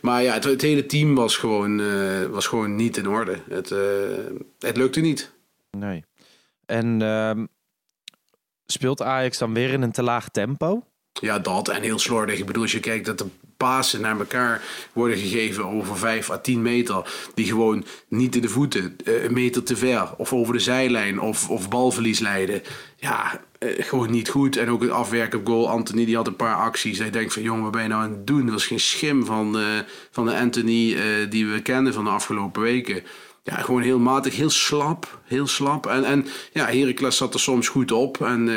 Maar 0.00 0.22
ja, 0.22 0.32
het, 0.34 0.44
het 0.44 0.62
hele 0.62 0.86
team 0.86 1.14
was 1.14 1.36
gewoon, 1.36 1.80
eh, 1.80 2.24
was 2.24 2.46
gewoon 2.46 2.76
niet 2.76 2.96
in 2.96 3.08
orde. 3.08 3.38
Het, 3.48 3.70
eh, 3.70 3.78
het 4.58 4.76
lukte 4.76 5.00
niet. 5.00 5.32
Nee. 5.70 6.04
En 6.66 7.02
ehm, 7.02 7.46
speelt 8.66 9.02
Ajax 9.02 9.38
dan 9.38 9.54
weer 9.54 9.70
in 9.70 9.82
een 9.82 9.92
te 9.92 10.02
laag 10.02 10.28
tempo? 10.28 10.86
Ja, 11.20 11.38
dat 11.38 11.68
en 11.68 11.82
heel 11.82 11.98
slordig. 11.98 12.38
Ik 12.38 12.46
bedoel, 12.46 12.62
als 12.62 12.72
je 12.72 12.80
kijkt 12.80 13.06
dat 13.06 13.18
de 13.18 13.26
pasen 13.56 14.00
naar 14.00 14.18
elkaar 14.18 14.62
worden 14.92 15.18
gegeven 15.18 15.66
over 15.66 15.96
5 15.96 16.30
à 16.30 16.38
10 16.38 16.62
meter, 16.62 17.12
die 17.34 17.46
gewoon 17.46 17.84
niet 18.08 18.34
in 18.34 18.42
de 18.42 18.48
voeten, 18.48 18.96
eh, 19.04 19.24
een 19.24 19.32
meter 19.32 19.62
te 19.62 19.76
ver, 19.76 20.14
of 20.16 20.32
over 20.32 20.52
de 20.52 20.58
zijlijn, 20.58 21.20
of, 21.20 21.50
of 21.50 21.68
balverlies 21.68 22.18
leiden. 22.18 22.62
Ja, 22.96 23.40
eh, 23.58 23.84
gewoon 23.84 24.10
niet 24.10 24.28
goed. 24.28 24.56
En 24.56 24.70
ook 24.70 24.82
het 24.82 24.90
afwerken 24.90 25.38
op 25.38 25.46
goal. 25.46 25.70
Anthony 25.70 26.04
die 26.04 26.16
had 26.16 26.26
een 26.26 26.36
paar 26.36 26.56
acties. 26.56 26.98
Je 26.98 27.10
denkt 27.10 27.32
van, 27.32 27.42
jongen, 27.42 27.62
wat 27.62 27.72
ben 27.72 27.82
je 27.82 27.88
nou 27.88 28.02
aan 28.02 28.10
het 28.10 28.26
doen? 28.26 28.42
Dat 28.42 28.54
was 28.54 28.66
geen 28.66 28.80
schim 28.80 29.24
van, 29.24 29.58
eh, 29.58 29.64
van 30.10 30.26
de 30.26 30.36
Anthony 30.36 30.96
die 31.28 31.46
we 31.46 31.62
kennen 31.62 31.92
van 31.92 32.04
de 32.04 32.10
afgelopen 32.10 32.62
weken. 32.62 33.02
Ja, 33.42 33.56
gewoon 33.56 33.82
heel 33.82 33.98
matig, 33.98 34.36
heel 34.36 34.50
slap. 34.50 35.20
Heel 35.24 35.46
slap. 35.46 35.86
En, 35.86 36.04
en 36.04 36.26
ja, 36.52 36.66
Heracles 36.66 37.16
zat 37.16 37.34
er 37.34 37.40
soms 37.40 37.68
goed 37.68 37.92
op. 37.92 38.20
En 38.20 38.48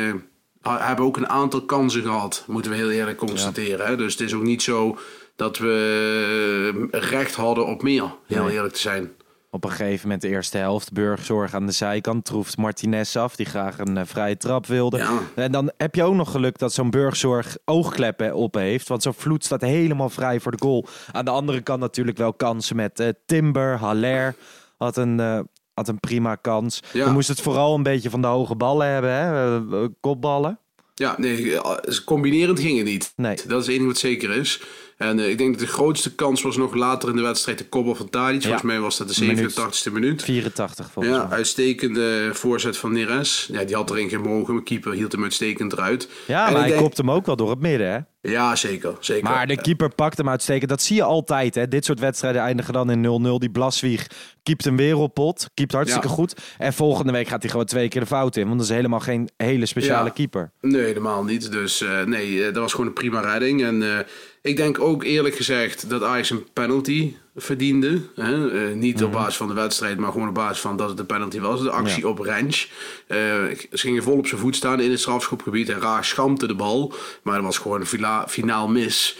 hebben 0.62 1.04
ook 1.04 1.16
een 1.16 1.28
aantal 1.28 1.62
kansen 1.64 2.02
gehad, 2.02 2.44
moeten 2.46 2.70
we 2.70 2.76
heel 2.76 2.90
eerlijk 2.90 3.18
constateren. 3.18 3.86
Hè? 3.86 3.96
Dus 3.96 4.12
het 4.12 4.20
is 4.20 4.34
ook 4.34 4.42
niet 4.42 4.62
zo 4.62 4.98
dat 5.36 5.58
we 5.58 6.88
eh, 6.92 7.00
recht 7.00 7.34
hadden 7.34 7.66
op 7.66 7.82
meer, 7.82 8.14
heel 8.26 8.44
Nee. 8.44 8.54
eerlijk 8.54 8.74
te 8.74 8.80
zijn. 8.80 9.10
Op 9.52 9.64
een 9.64 9.70
gegeven 9.70 10.02
moment 10.02 10.22
de 10.22 10.28
eerste 10.28 10.58
helft, 10.58 10.92
Burgzorg 10.92 11.54
aan 11.54 11.66
de 11.66 11.72
zijkant, 11.72 12.24
troeft 12.24 12.56
Martinez 12.56 13.16
af, 13.16 13.36
die 13.36 13.46
graag 13.46 13.78
een 13.78 13.96
eh, 13.96 14.06
vrije 14.06 14.36
trap 14.36 14.66
wilde. 14.66 14.96
Ja. 14.96 15.18
En 15.34 15.52
dan 15.52 15.70
heb 15.76 15.94
je 15.94 16.02
ook 16.02 16.14
nog 16.14 16.30
geluk 16.30 16.58
dat 16.58 16.72
zo'n 16.72 16.90
Burgzorg 16.90 17.56
oogkleppen 17.64 18.34
op 18.34 18.54
heeft, 18.54 18.88
want 18.88 19.02
zo'n 19.02 19.14
vloed 19.14 19.44
staat 19.44 19.60
helemaal 19.60 20.08
vrij 20.10 20.40
voor 20.40 20.52
de 20.52 20.62
goal. 20.62 20.86
Aan 21.12 21.24
de 21.24 21.30
andere 21.30 21.60
kant 21.60 21.80
natuurlijk 21.80 22.18
wel 22.18 22.32
kansen 22.32 22.76
met 22.76 23.00
eh, 23.00 23.08
Timber, 23.26 23.78
Haller 23.78 24.34
had 24.76 24.96
een, 24.96 25.48
had 25.80 25.88
een 25.88 26.00
prima 26.00 26.34
kans. 26.34 26.80
Ja. 26.92 27.04
We 27.04 27.12
moesten 27.12 27.34
het 27.34 27.44
vooral 27.44 27.74
een 27.74 27.82
beetje 27.82 28.10
van 28.10 28.20
de 28.20 28.26
hoge 28.26 28.54
ballen 28.54 28.86
hebben, 28.86 29.12
hè? 29.12 29.88
kopballen. 30.00 30.58
Ja, 30.94 31.14
nee, 31.18 31.60
eh, 31.60 31.98
combinerend 32.04 32.60
ging 32.60 32.76
het 32.76 32.86
niet. 32.86 33.12
Nee. 33.16 33.36
Dat 33.46 33.62
is 33.62 33.68
enige 33.68 33.86
wat 33.86 33.98
zeker 33.98 34.30
is. 34.30 34.62
En 35.00 35.18
eh, 35.18 35.28
ik 35.28 35.38
denk 35.38 35.50
dat 35.58 35.66
de 35.66 35.72
grootste 35.72 36.14
kans 36.14 36.42
was 36.42 36.56
nog 36.56 36.74
later 36.74 37.08
in 37.08 37.16
de 37.16 37.22
wedstrijd 37.22 37.58
de 37.58 37.68
koppel 37.68 37.94
van 37.94 38.08
Tadic. 38.10 38.42
Volgens 38.42 38.62
mij 38.62 38.80
was 38.80 38.96
dat 38.96 39.08
de 39.14 39.24
Minuut. 39.26 39.60
87e 39.88 39.92
minuut. 39.92 40.22
84 40.22 40.90
volgens 40.92 41.14
Ja, 41.14 41.26
mij. 41.26 41.36
uitstekende 41.36 42.30
voorzet 42.32 42.76
van 42.76 42.92
Neres. 42.92 43.48
Ja, 43.52 43.64
die 43.64 43.74
had 43.76 43.90
erin 43.90 44.08
gemogen. 44.08 44.52
Mijn 44.54 44.64
keeper 44.64 44.92
hield 44.92 45.12
hem 45.12 45.22
uitstekend 45.22 45.72
eruit. 45.72 46.08
Ja, 46.26 46.46
En 46.46 46.52
maar 46.52 46.60
hij 46.60 46.70
denk- 46.70 46.82
kopt 46.82 46.96
hem 46.96 47.10
ook 47.10 47.26
wel 47.26 47.36
door 47.36 47.50
het 47.50 47.60
midden, 47.60 47.90
hè? 47.90 47.98
Ja, 48.22 48.56
zeker. 48.56 48.96
zeker. 49.00 49.24
Maar 49.30 49.46
de 49.46 49.60
keeper 49.60 49.94
pakt 49.94 50.16
hem 50.16 50.28
uitstekend. 50.28 50.70
Dat 50.70 50.82
zie 50.82 50.96
je 50.96 51.02
altijd. 51.02 51.54
Hè. 51.54 51.68
Dit 51.68 51.84
soort 51.84 52.00
wedstrijden 52.00 52.42
eindigen 52.42 52.72
dan 52.72 52.90
in 52.90 53.00
0-0. 53.00 53.38
Die 53.38 53.50
Blaswieg 53.50 54.06
keept 54.42 54.66
een 54.66 54.76
wereldpot. 54.76 55.46
Keept 55.54 55.72
hartstikke 55.72 56.08
Ja. 56.08 56.14
goed. 56.14 56.34
En 56.58 56.72
volgende 56.72 57.12
week 57.12 57.28
gaat 57.28 57.42
hij 57.42 57.50
gewoon 57.50 57.66
twee 57.66 57.88
keer 57.88 58.00
de 58.00 58.06
fout 58.06 58.36
in. 58.36 58.46
Want 58.46 58.58
dat 58.58 58.68
is 58.68 58.74
helemaal 58.74 59.00
geen 59.00 59.28
hele 59.36 59.66
speciale 59.66 60.04
Ja. 60.04 60.10
keeper. 60.10 60.50
Nee, 60.60 60.82
helemaal 60.82 61.24
niet. 61.24 61.52
Dus 61.52 61.80
eh, 61.80 62.02
nee, 62.04 62.38
eh, 62.38 62.44
dat 62.44 62.62
was 62.62 62.70
gewoon 62.72 62.86
een 62.86 62.92
prima 62.92 63.20
redding. 63.20 63.62
En 63.64 64.06
ik 64.42 64.56
denk 64.56 64.80
ook 64.80 65.04
eerlijk 65.04 65.34
gezegd 65.34 65.90
dat 65.90 66.02
Ajax 66.02 66.30
een 66.30 66.46
penalty 66.52 67.14
verdiende. 67.36 68.00
Hè? 68.14 68.50
Eh, 68.68 68.74
niet 68.74 69.04
op 69.04 69.12
basis 69.12 69.36
van 69.36 69.48
de 69.48 69.54
wedstrijd, 69.54 69.98
maar 69.98 70.12
gewoon 70.12 70.28
op 70.28 70.34
basis 70.34 70.60
van 70.60 70.76
dat 70.76 70.88
het 70.88 70.98
een 70.98 71.06
penalty 71.06 71.40
was. 71.40 71.62
De 71.62 71.70
actie 71.70 72.02
Ja. 72.02 72.08
op 72.08 72.18
Rens. 72.18 72.70
Eh, 73.06 73.16
ze 73.18 73.66
gingen 73.72 74.02
vol 74.02 74.16
op 74.18 74.26
zijn 74.26 74.40
voet 74.40 74.56
staan 74.56 74.80
in 74.80 74.90
het 74.90 75.00
strafschopgebied. 75.00 75.68
En 75.68 75.80
Raar 75.80 76.04
schampte 76.04 76.46
de 76.46 76.54
bal. 76.54 76.92
Maar 77.22 77.34
dat 77.34 77.44
was 77.44 77.58
gewoon 77.58 77.80
een 77.80 78.26
finaal 78.28 78.68
mis. 78.68 79.16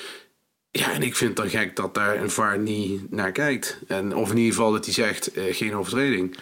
Ja, 0.70 0.92
en 0.92 1.02
ik 1.02 1.16
vind 1.16 1.38
het 1.38 1.50
dan 1.50 1.60
gek 1.60 1.76
dat 1.76 1.94
daar 1.94 2.22
een 2.22 2.30
VAR 2.30 2.58
niet 2.58 3.10
naar 3.10 3.32
kijkt. 3.32 3.78
En, 3.86 4.14
of 4.16 4.30
in 4.30 4.36
ieder 4.36 4.54
geval 4.54 4.72
dat 4.72 4.84
hij 4.84 4.94
zegt, 4.94 5.32
eh, 5.32 5.54
geen 5.54 5.74
overtreding. 5.76 6.36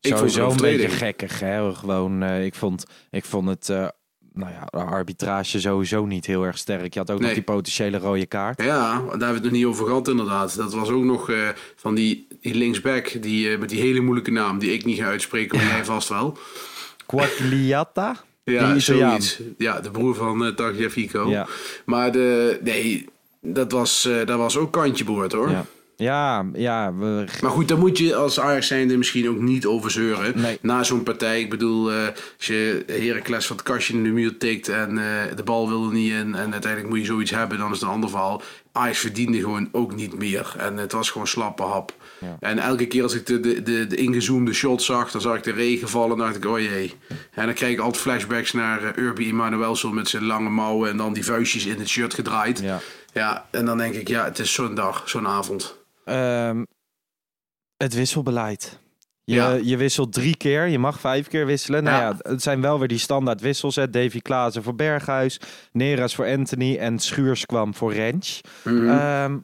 Ik 0.00 0.16
vond 0.16 0.34
het 0.34 0.36
een 0.36 0.50
een 0.50 0.56
beetje 0.56 0.88
gekkig. 0.88 1.40
Hè. 1.40 1.74
Gewoon, 1.74 2.22
ik, 2.24 2.54
vond, 2.54 2.84
ik 3.10 3.24
vond 3.24 3.48
het... 3.48 3.92
nou 4.34 4.52
ja, 4.52 4.80
arbitrage 4.80 5.60
sowieso 5.60 6.06
niet 6.06 6.26
heel 6.26 6.44
erg 6.44 6.58
sterk. 6.58 6.94
Je 6.94 6.98
had 6.98 7.10
ook 7.10 7.20
nog 7.20 7.32
die 7.32 7.42
potentiële 7.42 7.98
rode 7.98 8.26
kaart. 8.26 8.62
Ja, 8.62 8.92
daar 8.92 9.10
hebben 9.10 9.28
we 9.28 9.34
het 9.34 9.42
nog 9.42 9.52
niet 9.52 9.64
over 9.64 9.86
gehad 9.86 10.08
inderdaad. 10.08 10.56
Dat 10.56 10.74
was 10.74 10.88
ook 10.88 11.04
nog 11.04 11.30
eh, 11.30 11.48
van 11.76 11.94
die, 11.94 12.26
die 12.40 12.54
linksback 12.54 13.22
die, 13.22 13.50
eh, 13.50 13.58
met 13.58 13.68
die 13.68 13.80
hele 13.80 14.00
moeilijke 14.00 14.30
naam... 14.30 14.58
die 14.58 14.72
ik 14.72 14.84
niet 14.84 14.98
ga 14.98 15.04
uitspreken, 15.04 15.58
maar 15.58 15.66
jij 15.66 15.84
vast 15.84 16.08
wel. 16.08 16.38
Quagliata? 17.06 18.16
Ja, 18.44 18.78
zoiets. 18.78 19.40
Ja, 19.58 19.80
de 19.80 19.90
broer 19.90 20.14
van 20.14 20.46
uh, 20.46 20.54
Tagliafico. 20.54 21.28
Ja. 21.28 21.46
Maar 21.84 22.12
de, 22.12 22.58
nee, 22.62 23.08
dat 23.40 23.72
was, 23.72 24.08
dat 24.24 24.38
was 24.38 24.56
ook 24.56 24.72
kantje 24.72 25.04
boord 25.04 25.32
hoor. 25.32 25.50
Ja. 25.50 25.66
Ja, 25.96 26.46
ja. 26.52 26.94
We... 26.94 27.24
Maar 27.40 27.50
goed, 27.50 27.68
daar 27.68 27.78
moet 27.78 27.98
je 27.98 28.14
als 28.14 28.40
Ajax 28.40 28.66
zijnde 28.66 28.96
misschien 28.96 29.28
ook 29.28 29.40
niet 29.40 29.66
over 29.66 29.90
zeuren. 29.90 30.40
Nee. 30.40 30.58
Na 30.60 30.82
zo'n 30.82 31.02
partij, 31.02 31.40
ik 31.40 31.50
bedoel, 31.50 31.92
eh, 31.92 32.06
als 32.36 32.46
je 32.46 32.84
Heracles 32.86 33.46
van 33.46 33.56
het 33.56 33.64
kastje 33.64 33.94
in 33.94 34.02
de 34.02 34.08
muur 34.08 34.36
tikt 34.38 34.68
en 34.68 34.98
eh, 34.98 35.36
de 35.36 35.42
bal 35.42 35.68
wil 35.68 35.84
er 35.84 35.92
niet 35.92 36.12
in 36.12 36.34
en 36.34 36.52
uiteindelijk 36.52 36.88
moet 36.88 36.98
je 36.98 37.04
zoiets 37.04 37.30
hebben, 37.30 37.58
dan 37.58 37.70
is 37.70 37.80
het 37.80 37.88
een 37.88 37.94
ander 37.94 38.10
verhaal. 38.10 38.42
Ajax 38.72 38.98
verdiende 38.98 39.38
gewoon 39.38 39.68
ook 39.72 39.94
niet 39.94 40.18
meer 40.18 40.54
en 40.58 40.76
het 40.76 40.92
was 40.92 41.10
gewoon 41.10 41.26
slappe 41.26 41.62
hap. 41.62 41.92
En 42.40 42.58
elke 42.58 42.86
keer 42.86 43.02
als 43.02 43.14
ik 43.14 43.26
de, 43.26 43.40
de, 43.40 43.62
de, 43.62 43.86
de 43.86 43.96
ingezoomde 43.96 44.52
shot 44.52 44.82
zag, 44.82 45.10
dan 45.10 45.20
zag 45.20 45.36
ik 45.36 45.42
de 45.42 45.52
regen 45.52 45.88
vallen 45.88 46.10
en 46.10 46.18
dacht 46.18 46.36
ik, 46.36 46.44
oh 46.44 46.58
jee. 46.58 46.94
En 47.30 47.44
dan 47.46 47.54
kreeg 47.54 47.70
ik 47.70 47.78
altijd 47.78 48.02
flashbacks 48.02 48.52
naar 48.52 48.82
uh, 48.82 49.04
Urbi 49.04 49.28
Emanuelson 49.28 49.94
met 49.94 50.08
zijn 50.08 50.24
lange 50.24 50.50
mouwen 50.50 50.90
en 50.90 50.96
dan 50.96 51.12
die 51.12 51.24
vuistjes 51.24 51.66
in 51.66 51.78
het 51.78 51.88
shirt 51.88 52.14
gedraaid. 52.14 52.60
Ja. 52.60 52.80
ja 53.12 53.46
en 53.50 53.64
dan 53.64 53.78
denk 53.78 53.94
ik, 53.94 54.08
ja, 54.08 54.24
het 54.24 54.38
is 54.38 54.52
zo'n 54.52 54.74
dag, 54.74 55.08
zo'n 55.08 55.26
avond. 55.26 55.83
Ehm, 56.04 56.64
het 57.76 57.94
wisselbeleid. 57.94 58.78
Je, 59.24 59.34
Ja. 59.34 59.52
je 59.52 59.76
wisselt 59.76 60.12
drie 60.12 60.36
keer, 60.36 60.66
je 60.66 60.78
mag 60.78 61.00
vijf 61.00 61.28
keer 61.28 61.46
wisselen. 61.46 61.84
Nou 61.84 61.96
Ja. 61.96 62.08
ja, 62.08 62.30
het 62.30 62.42
zijn 62.42 62.60
wel 62.60 62.78
weer 62.78 62.88
die 62.88 62.98
standaard 62.98 63.40
wissels. 63.40 63.76
Hè. 63.76 63.90
Davy 63.90 64.20
Klaassen 64.20 64.62
voor 64.62 64.74
Berghuis, 64.74 65.40
Neras 65.72 66.14
voor 66.14 66.26
Anthony 66.26 66.76
en 66.76 66.98
Schuurs 66.98 67.46
kwam 67.46 67.74
voor 67.74 67.92
Rens. 67.92 68.40
Mhm. 68.64 68.88
Ehm, 68.88 69.38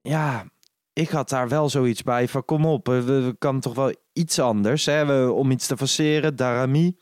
ja, 0.00 0.44
ik 0.92 1.08
had 1.08 1.28
daar 1.28 1.48
wel 1.48 1.68
zoiets 1.68 2.02
bij 2.02 2.28
van 2.28 2.44
kom 2.44 2.66
op, 2.66 2.86
we, 2.86 3.02
we 3.02 3.34
kan 3.38 3.60
toch 3.60 3.74
wel 3.74 3.94
iets 4.12 4.38
anders. 4.38 4.86
Hè? 4.86 5.06
We, 5.06 5.32
om 5.32 5.50
iets 5.50 5.66
te 5.66 5.76
faceren, 5.76 6.36
Darami, 6.36 6.96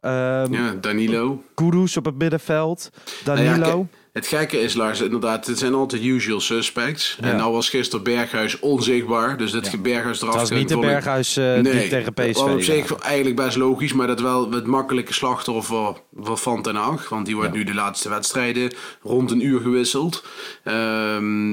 ehm 0.00 0.52
ja, 0.52 0.74
Danilo. 0.74 1.42
Kudus 1.54 1.96
op 1.96 2.04
het 2.04 2.16
middenveld, 2.18 2.90
Nou 3.24 3.40
ja, 3.40 3.44
Danilo. 3.56 3.86
Het 4.12 4.26
gekke 4.26 4.60
is, 4.60 4.74
Lars, 4.74 5.00
inderdaad, 5.00 5.46
het 5.46 5.58
zijn 5.58 5.74
altijd 5.74 6.02
usual 6.02 6.40
suspects. 6.40 7.16
Ja. 7.20 7.26
En 7.26 7.36
nou 7.36 7.52
was 7.52 7.68
gisteren 7.68 8.04
Berghuis 8.04 8.58
onzichtbaar. 8.58 9.36
Dus 9.36 9.50
dat 9.50 9.70
Ja. 9.70 9.78
Berghuis 9.78 10.22
eraf 10.22 10.32
Het 10.32 10.48
was 10.48 10.58
niet 10.58 10.68
de 10.68 10.78
Berghuis 10.78 11.36
eh, 11.36 11.62
die 11.62 11.88
tegen 11.88 12.12
PSV 12.12 12.34
wat 12.34 12.52
op 12.52 12.62
zich 12.62 12.94
eigenlijk 12.94 13.36
best 13.36 13.56
logisch, 13.56 13.92
maar 13.92 14.06
dat 14.06 14.20
wel 14.20 14.50
het 14.50 14.66
makkelijke 14.66 15.12
slachtoffer 15.12 15.94
van 16.16 16.38
Van 16.38 16.62
ten 16.62 16.74
Hag. 16.74 17.08
Want 17.08 17.26
die 17.26 17.36
wordt 17.36 17.52
nu 17.52 17.64
de 17.64 17.74
laatste 17.74 18.08
wedstrijden 18.08 18.72
rond 19.02 19.30
een 19.30 19.46
uur 19.46 19.60
gewisseld. 19.60 20.24
Ehm 20.64 21.52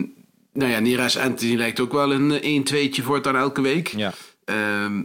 nou 0.57 0.71
ja, 0.71 0.79
Neres 0.79 1.17
Anthony 1.17 1.55
lijkt 1.55 1.79
ook 1.79 1.91
wel 1.91 2.13
een 2.13 2.65
1-2'tje 2.67 3.03
voortaan 3.03 3.35
elke 3.35 3.61
week. 3.61 3.87
Ja. 3.87 4.13
Ehm, 4.45 5.01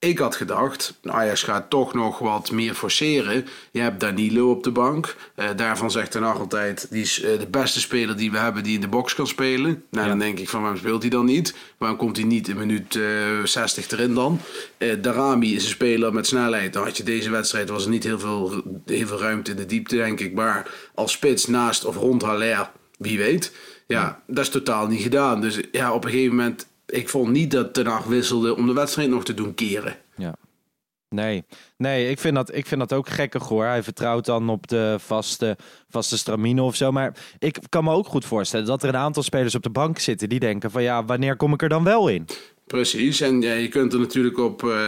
ik 0.00 0.18
had 0.18 0.36
gedacht, 0.36 0.98
Ajax 1.02 1.42
gaat 1.42 1.70
toch 1.70 1.94
nog 1.94 2.18
wat 2.18 2.50
meer 2.50 2.74
forceren. 2.74 3.46
Je 3.70 3.80
hebt 3.80 4.00
Danilo 4.00 4.50
op 4.50 4.62
de 4.62 4.70
bank. 4.70 5.16
Eh, 5.34 5.48
daarvan 5.56 5.90
zegt 5.90 6.10
Ten 6.10 6.22
Hag 6.22 6.38
altijd, 6.38 6.86
die 6.90 7.02
is 7.02 7.20
eh, 7.20 7.38
de 7.38 7.46
beste 7.46 7.80
speler 7.80 8.16
die 8.16 8.30
we 8.30 8.38
hebben 8.38 8.62
die 8.62 8.74
in 8.74 8.80
de 8.80 8.88
box 8.88 9.14
kan 9.14 9.26
spelen. 9.26 9.84
Nou, 9.90 10.04
Ja. 10.04 10.08
dan 10.08 10.18
denk 10.18 10.38
ik 10.38 10.48
van, 10.48 10.60
waarom 10.60 10.78
speelt 10.78 11.02
hij 11.02 11.10
dan 11.10 11.24
niet? 11.24 11.54
Waarom 11.78 11.98
komt 11.98 12.16
hij 12.16 12.26
niet 12.26 12.48
in 12.48 12.56
minuut 12.56 12.96
eh 12.96 13.44
60 13.44 13.90
erin 13.90 14.14
dan? 14.14 14.40
Eh 14.76 14.96
Darami 15.02 15.54
is 15.54 15.64
een 15.64 15.70
speler 15.70 16.12
met 16.12 16.26
snelheid. 16.26 16.72
Dan 16.72 16.84
had 16.84 16.96
je 16.96 17.02
deze 17.02 17.30
wedstrijd, 17.30 17.68
was 17.68 17.84
er 17.84 17.90
niet 17.90 18.04
heel 18.04 18.18
veel, 18.18 18.62
heel 18.86 19.06
veel 19.06 19.20
ruimte 19.20 19.50
in 19.50 19.56
de 19.56 19.66
diepte, 19.66 19.96
denk 19.96 20.20
ik. 20.20 20.34
Maar 20.34 20.70
als 20.94 21.12
spits 21.12 21.46
naast 21.46 21.84
of 21.84 21.96
rond 21.96 22.22
Haller, 22.22 22.70
wie 22.98 23.18
weet. 23.18 23.52
Ja, 23.86 24.22
dat 24.26 24.44
is 24.44 24.50
totaal 24.50 24.86
niet 24.86 25.02
gedaan. 25.02 25.40
Dus 25.40 25.60
ja, 25.72 25.92
op 25.92 26.04
een 26.04 26.10
gegeven 26.10 26.36
moment, 26.36 26.66
ik 26.88 27.08
vond 27.08 27.30
niet 27.30 27.50
dat 27.50 27.74
Ten 27.74 28.08
wisselde 28.08 28.56
om 28.56 28.66
de 28.66 28.72
wedstrijd 28.72 29.08
nog 29.08 29.24
te 29.24 29.34
doen 29.34 29.54
keren. 29.54 29.96
Ja. 30.16 30.34
Nee, 31.08 31.44
nee 31.76 32.10
ik, 32.10 32.18
vind 32.18 32.34
dat, 32.34 32.54
ik 32.54 32.66
vind 32.66 32.80
dat 32.80 32.92
ook 32.92 33.08
gekkig 33.08 33.48
hoor. 33.48 33.64
Hij 33.64 33.82
vertrouwt 33.82 34.24
dan 34.24 34.48
op 34.48 34.66
de 34.66 34.96
vaste, 34.98 35.56
vaste 35.88 36.18
stramine 36.18 36.62
of 36.62 36.76
zo. 36.76 36.92
Maar 36.92 37.16
ik 37.38 37.58
kan 37.68 37.84
me 37.84 37.92
ook 37.92 38.06
goed 38.06 38.24
voorstellen 38.24 38.66
dat 38.66 38.82
er 38.82 38.88
een 38.88 38.96
aantal 38.96 39.22
spelers 39.22 39.54
op 39.54 39.62
de 39.62 39.70
bank 39.70 39.98
zitten 39.98 40.28
die 40.28 40.40
denken 40.40 40.70
van 40.70 40.82
ja, 40.82 41.04
wanneer 41.04 41.36
kom 41.36 41.52
ik 41.52 41.62
er 41.62 41.68
dan 41.68 41.84
wel 41.84 42.08
in? 42.08 42.26
Precies, 42.68 43.20
en 43.20 43.40
ja, 43.40 43.52
je 43.52 43.68
kunt 43.68 43.92
er 43.92 43.98
natuurlijk 43.98 44.38
op, 44.38 44.64
eh 44.64 44.86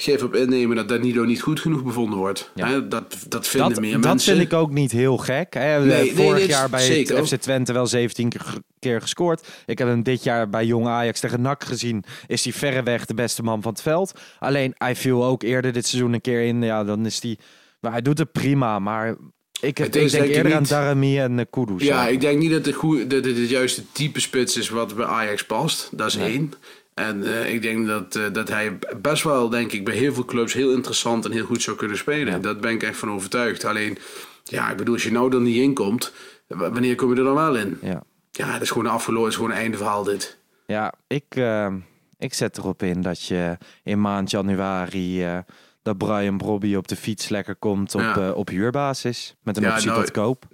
geef 0.00 0.22
op 0.22 0.34
innemen 0.34 0.76
dat 0.76 0.88
Danilo 0.88 1.24
niet 1.24 1.42
goed 1.42 1.60
genoeg 1.60 1.82
bevonden 1.82 2.18
wordt. 2.18 2.50
Ja. 2.54 2.68
Hè, 2.68 2.88
dat, 2.88 3.16
dat 3.28 3.48
vinden 3.48 3.70
Dat, 3.70 3.80
meer 3.80 3.92
dat 3.92 4.04
mensen. 4.04 4.36
vind 4.36 4.52
ik 4.52 4.58
ook 4.58 4.70
niet 4.70 4.92
heel 4.92 5.16
gek. 5.16 5.54
Hè. 5.54 5.78
Nee, 5.78 5.88
nee, 5.88 6.14
Vorig 6.14 6.38
nee, 6.38 6.48
jaar 6.48 6.70
bij 6.70 6.86
het 6.86 7.28
FC 7.28 7.34
Twente 7.34 7.72
wel 7.72 7.86
17 7.86 8.28
keer, 8.28 8.42
keer 8.78 9.00
gescoord. 9.00 9.46
Ik 9.66 9.78
heb 9.78 9.88
hem 9.88 10.02
dit 10.02 10.22
jaar 10.22 10.48
bij 10.50 10.64
Jong 10.64 10.86
Ajax 10.86 11.20
tegen 11.20 11.40
NAC 11.40 11.64
gezien. 11.64 12.04
Is 12.26 12.44
hij 12.44 12.52
verreweg 12.52 13.04
de 13.04 13.14
beste 13.14 13.42
man 13.42 13.62
van 13.62 13.72
het 13.72 13.82
veld. 13.82 14.12
Alleen 14.38 14.74
hij 14.76 14.96
viel 14.96 15.24
ook 15.24 15.42
eerder 15.42 15.72
dit 15.72 15.86
seizoen 15.86 16.12
een 16.12 16.20
keer 16.20 16.42
in. 16.42 16.62
Ja, 16.62 16.84
dan 16.84 17.06
is 17.06 17.22
hij... 17.22 17.38
Maar 17.80 17.92
hij 17.92 18.02
doet 18.02 18.18
het 18.18 18.32
prima, 18.32 18.78
maar... 18.78 19.16
Ik, 19.60 19.78
ik 19.78 19.92
denk 19.92 20.10
denk 20.10 20.24
ik 20.24 20.34
eerder 20.34 20.54
aan 20.54 20.62
Darami 20.64 21.18
en 21.18 21.38
uh, 21.38 21.44
Kudus. 21.50 21.82
Ja, 21.82 22.08
ik 22.08 22.20
denk 22.20 22.38
niet 22.38 22.50
dat 22.50 22.66
het, 22.66 22.74
goed, 22.74 23.10
dat 23.10 23.24
het 23.24 23.36
het 23.36 23.48
juiste 23.48 23.82
type 23.92 24.20
spits 24.20 24.56
is 24.56 24.68
wat 24.68 24.94
bij 24.96 25.04
Ajax 25.06 25.44
past. 25.44 25.88
Dat 25.92 26.06
is 26.06 26.16
Nee. 26.16 26.30
één. 26.32 26.52
En 26.98 27.24
eh, 27.24 27.52
ik 27.54 27.62
denk 27.62 27.86
dat, 27.86 28.16
eh, 28.16 28.22
dat 28.32 28.48
hij 28.48 28.78
best 28.96 29.22
wel, 29.22 29.48
denk 29.48 29.72
ik, 29.72 29.84
bij 29.84 29.94
heel 29.94 30.12
veel 30.14 30.24
clubs 30.24 30.52
heel 30.52 30.72
interessant 30.72 31.24
en 31.24 31.32
heel 31.32 31.44
goed 31.44 31.62
zou 31.62 31.76
kunnen 31.76 31.96
spelen. 31.96 32.42
Dat 32.42 32.60
ben 32.60 32.70
ik 32.72 32.82
echt 32.82 32.96
van 32.98 33.10
overtuigd. 33.10 33.64
Alleen, 33.64 33.98
ja, 34.44 34.70
ik 34.70 34.76
bedoel, 34.76 34.94
als 34.94 35.02
je 35.02 35.12
nou 35.12 35.34
er 35.34 35.40
niet 35.40 35.56
in 35.56 35.74
komt, 35.74 36.12
w- 36.46 36.58
wanneer 36.58 36.94
kom 36.94 37.10
je 37.12 37.16
er 37.18 37.24
dan 37.24 37.34
wel 37.34 37.56
in? 37.56 37.78
Ja. 37.82 38.02
Ja, 38.32 38.52
dat 38.52 38.62
is 38.62 38.70
gewoon 38.70 38.86
afgelopen, 38.86 39.24
het 39.24 39.32
is 39.32 39.38
gewoon 39.38 39.54
een 39.56 39.62
einde 39.62 39.76
verhaal 39.76 40.04
dit. 40.04 40.38
Ja, 40.66 40.92
ik, 41.06 41.24
eh, 41.28 41.74
ik 42.18 42.34
zet 42.34 42.58
erop 42.58 42.82
in 42.82 43.02
dat 43.02 43.26
je 43.26 43.56
in 43.84 44.00
maand 44.00 44.30
januari... 44.30 45.24
eh, 45.24 45.38
dat 45.82 45.98
Brian 45.98 46.36
Brobby 46.36 46.74
op 46.74 46.88
de 46.88 46.96
fiets 46.96 47.28
lekker 47.28 47.54
komt 47.56 47.94
op, 47.94 48.00
Ja. 48.00 48.32
op 48.32 48.48
huurbasis. 48.48 49.34
Met 49.42 49.56
een 49.56 49.62
Ja, 49.62 49.72
optie 49.72 49.88
nou, 49.88 50.00
tot 50.00 50.10
koop. 50.10 50.44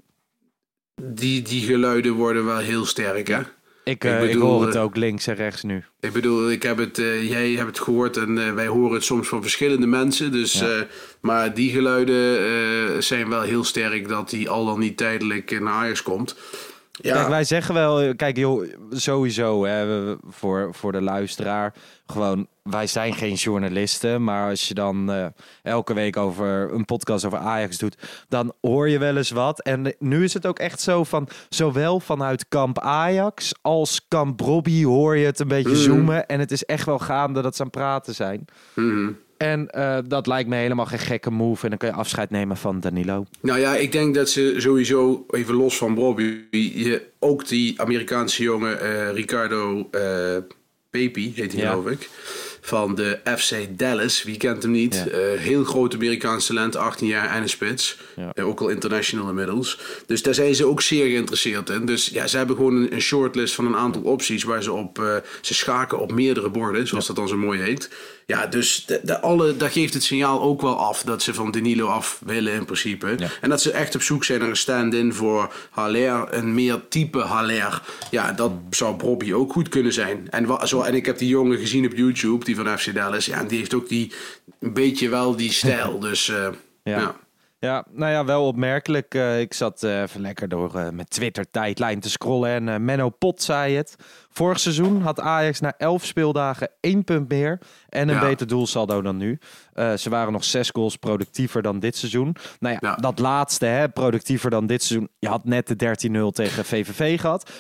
Die, 1.03 1.43
die 1.43 1.63
geluiden 1.67 2.13
worden 2.13 2.45
wel 2.45 2.57
heel 2.59 2.85
sterk, 2.87 3.29
hè? 3.29 3.41
Ik, 3.85 4.05
ik 4.05 4.05
eh, 4.05 4.23
ik 4.23 4.33
bedoel, 4.33 4.51
hoor 4.51 4.67
het 4.67 4.75
eh, 4.75 4.83
ook 4.83 4.97
links 4.97 5.27
en 5.27 5.35
rechts 5.35 5.63
nu. 5.63 5.85
Ik 6.01 6.13
bedoel, 6.13 6.51
ik 6.51 6.63
heb 6.63 6.79
het, 6.79 6.99
eh, 6.99 7.29
jij 7.29 7.51
hebt 7.51 7.67
het 7.67 7.81
gehoord 7.81 8.17
en 8.17 8.55
wij 8.55 8.67
horen 8.67 8.95
het 8.95 9.05
soms 9.05 9.29
van 9.29 9.43
verschillende 9.43 9.87
mensen. 9.87 10.33
Dus, 10.33 10.59
Ja. 10.59 10.87
maar 11.21 11.55
die 11.55 11.71
geluiden 11.71 13.03
zijn 13.03 13.29
wel 13.29 13.43
heel 13.43 13.65
sterk 13.65 14.09
dat 14.09 14.31
hij 14.31 14.49
al 14.49 14.65
dan 14.65 14.79
niet 14.79 14.97
tijdelijk 14.97 15.61
naar 15.61 15.73
Ajax 15.73 16.03
komt. 16.03 16.37
Ja, 17.03 17.15
Kijk, 17.15 17.29
wij 17.29 17.45
zeggen 17.45 17.75
wel, 17.75 18.15
kijk 18.17 18.37
joh, 18.37 18.69
sowieso 18.91 19.65
hè, 19.65 20.15
voor, 20.29 20.69
voor 20.75 20.93
de 20.93 21.01
luisteraar, 21.03 21.75
gewoon, 22.07 22.47
wij 22.63 22.87
zijn 22.87 23.15
geen 23.15 23.35
journalisten, 23.35 24.25
maar 24.25 24.49
als 24.51 24.69
je 24.69 24.75
dan 24.75 25.13
eh, 25.13 25.27
elke 25.63 25.95
week 25.95 26.17
over 26.17 26.73
een 26.73 26.85
podcast 26.85 27.25
over 27.25 27.39
Ajax 27.39 27.79
doet, 27.79 27.97
dan 28.29 28.53
hoor 28.61 28.89
je 28.89 28.99
wel 28.99 29.17
eens 29.17 29.31
wat. 29.31 29.61
En 29.61 29.95
nu 29.99 30.25
is 30.25 30.35
het 30.35 30.47
ook 30.47 30.59
echt 30.59 30.81
zo 30.81 31.05
van, 31.05 31.29
zowel 31.49 32.01
vanuit 32.01 32.49
kamp 32.49 32.79
Ajax 32.79 33.53
als 33.63 34.05
kamp 34.09 34.41
Robbie 34.41 34.87
hoor 34.87 35.17
je 35.17 35.27
het 35.27 35.41
een 35.41 35.49
beetje 35.49 35.69
Mhm. 35.71 35.81
zoomen 35.81 36.27
en 36.27 36.41
het 36.41 36.51
is 36.53 36.65
echt 36.65 36.87
wel 36.87 36.99
gaande 36.99 37.43
dat 37.43 37.57
ze 37.57 37.61
aan 37.63 37.69
het 37.69 37.77
praten 37.77 38.15
zijn. 38.15 38.45
mhm. 38.75 39.11
En 39.37 39.71
eh, 39.71 39.99
dat 40.07 40.27
lijkt 40.27 40.49
me 40.49 40.57
helemaal 40.57 40.87
geen 40.87 40.99
gekke 40.99 41.31
move 41.31 41.63
en 41.63 41.69
dan 41.69 41.79
kun 41.79 41.89
je 41.89 41.95
afscheid 41.95 42.31
nemen 42.31 42.57
van 42.57 42.81
Danilo. 42.81 43.27
Nou 43.41 43.61
ja, 43.61 43.77
ik 43.77 43.93
denk 43.93 44.15
dat 44.15 44.31
ze 44.31 44.55
sowieso, 44.59 45.27
even 45.31 45.55
los 45.55 45.77
van 45.77 45.95
Bobby, 45.95 46.37
je, 46.51 47.03
ook 47.19 47.49
die 47.49 47.81
Amerikaanse 47.81 48.43
jongen 48.43 48.81
eh, 48.81 49.13
Ricardo 49.13 49.91
Pepi, 50.91 51.33
heet 51.35 51.53
hij 51.53 51.63
Ja. 51.63 51.71
geloof 51.71 51.87
ik, 51.87 52.09
van 52.61 52.95
de 52.95 53.19
FC 53.37 53.55
Dallas, 53.71 54.23
wie 54.23 54.37
kent 54.37 54.63
hem 54.63 54.73
niet? 54.73 55.05
Ja. 55.11 55.19
Heel 55.37 55.65
groot 55.65 55.95
Amerikaans 55.95 56.47
talent, 56.47 56.77
18 56.77 57.07
jaar 57.07 57.31
en 57.31 57.43
een 57.43 57.49
spits. 57.49 57.99
Ja. 58.17 58.43
Ook 58.43 58.61
al 58.61 58.69
international 58.69 59.29
inmiddels. 59.29 59.81
Dus 60.07 60.23
daar 60.23 60.35
zijn 60.35 60.55
ze 60.55 60.67
ook 60.67 60.83
zeer 60.83 61.07
geïnteresseerd 61.07 61.71
in. 61.71 61.87
Dus 61.87 62.07
ja, 62.07 62.27
ze 62.27 62.37
hebben 62.37 62.57
gewoon 62.57 62.93
een, 62.93 63.01
shortlist 63.01 63.55
van 63.55 63.67
een 63.67 63.77
aantal 63.77 64.03
opties 64.03 64.43
waar 64.43 64.63
ze 64.63 64.73
op, 64.73 65.23
ze 65.41 65.55
schaken 65.55 65.99
op 65.99 66.13
meerdere 66.13 66.51
borden, 66.51 66.87
zoals 66.87 67.07
dat 67.07 67.17
dan 67.17 67.29
zo 67.29 67.37
mooi 67.37 67.61
heet. 67.61 67.91
Ja, 68.27 68.47
dus 68.47 68.85
de, 68.87 69.01
de 69.03 69.21
alle, 69.21 69.57
dat 69.57 69.73
geeft 69.73 69.95
het 69.95 70.03
signaal 70.03 70.41
ook 70.43 70.61
wel 70.61 70.77
af 70.79 71.03
dat 71.03 71.23
ze 71.23 71.35
van 71.35 71.51
Danilo 71.51 71.87
af 71.87 72.21
willen 72.25 72.53
in 72.53 72.65
principe. 72.65 73.15
Ja. 73.19 73.29
En 73.41 73.49
dat 73.49 73.63
ze 73.63 73.71
echt 73.71 73.95
op 73.95 74.03
zoek 74.03 74.25
zijn 74.25 74.41
naar 74.41 74.49
een 74.49 74.57
stand-in 74.57 75.13
voor 75.15 75.53
Haller, 75.71 76.35
een 76.35 76.55
meer 76.55 76.81
type 76.89 77.19
Haller. 77.21 77.83
Ja, 78.11 78.33
dat 78.33 78.53
zou 78.71 78.97
Bobby 78.97 79.33
ook 79.33 79.53
goed 79.53 79.69
kunnen 79.69 79.93
zijn. 79.93 80.27
En, 80.31 80.47
wa- 80.47 80.67
zo, 80.67 80.83
en 80.83 80.95
ik 80.95 81.07
heb 81.07 81.19
die 81.19 81.29
jongen 81.29 81.59
gezien 81.59 81.87
op 81.87 81.95
YouTube, 81.97 82.45
die 82.45 82.57
van 82.57 82.79
FC 82.79 82.95
Dallas. 82.95 83.27
Ja, 83.27 83.39
en 83.39 83.47
die 83.47 83.59
heeft 83.59 83.75
ook 83.75 83.89
die, 83.89 84.13
een 84.61 84.73
beetje 84.73 85.09
wel 85.09 85.37
die 85.37 85.53
stijl. 85.53 85.99
Dus 85.99 86.29
eh, 86.29 86.47
Ja. 86.83 86.99
ja. 86.99 87.17
Ja, 87.65 87.85
nou 87.91 88.13
ja, 88.13 88.25
wel 88.25 88.47
opmerkelijk. 88.47 89.15
Eh, 89.15 89.41
ik 89.41 89.55
zat 89.55 89.83
eh, 89.83 90.01
even 90.01 90.21
lekker 90.21 90.49
door 90.49 90.67
eh, 90.75 90.89
mijn 90.89 91.09
Twitter-tijdlijn 91.09 92.01
te 92.01 92.11
scrollen 92.11 92.51
en 92.69 92.85
Menno 92.85 93.09
Pot 93.11 93.43
zei 93.43 93.77
het. 93.77 93.97
Vorig 94.31 94.61
seizoen 94.61 95.03
had 95.03 95.21
Ajax 95.21 95.61
na 95.61 95.75
elf 95.79 96.05
speeldagen 96.05 96.71
één 96.81 97.05
punt 97.05 97.29
meer 97.29 97.59
en 97.89 98.09
een 98.09 98.15
Ja. 98.15 98.21
beter 98.21 98.47
doelsaldo 98.47 99.03
dan 99.03 99.17
nu. 99.17 99.39
Ze 99.97 100.11
waren 100.11 100.33
nog 100.33 100.45
zes 100.45 100.71
goals 100.71 100.97
productiever 100.97 101.63
dan 101.63 101.79
dit 101.79 101.97
seizoen. 101.97 102.37
Nou 102.61 102.75
ja, 102.81 102.89
Ja. 102.89 102.95
dat 102.95 103.19
laatste, 103.19 103.67
hè, 103.67 103.89
productiever 103.89 104.51
dan 104.51 104.67
dit 104.67 104.83
seizoen. 104.83 105.09
Je 105.19 105.29
had 105.29 105.45
net 105.45 105.67
de 105.67 105.77
13-0 105.77 106.31
tegen 106.31 106.65
VVV 106.65 107.21
gehad. 107.21 107.51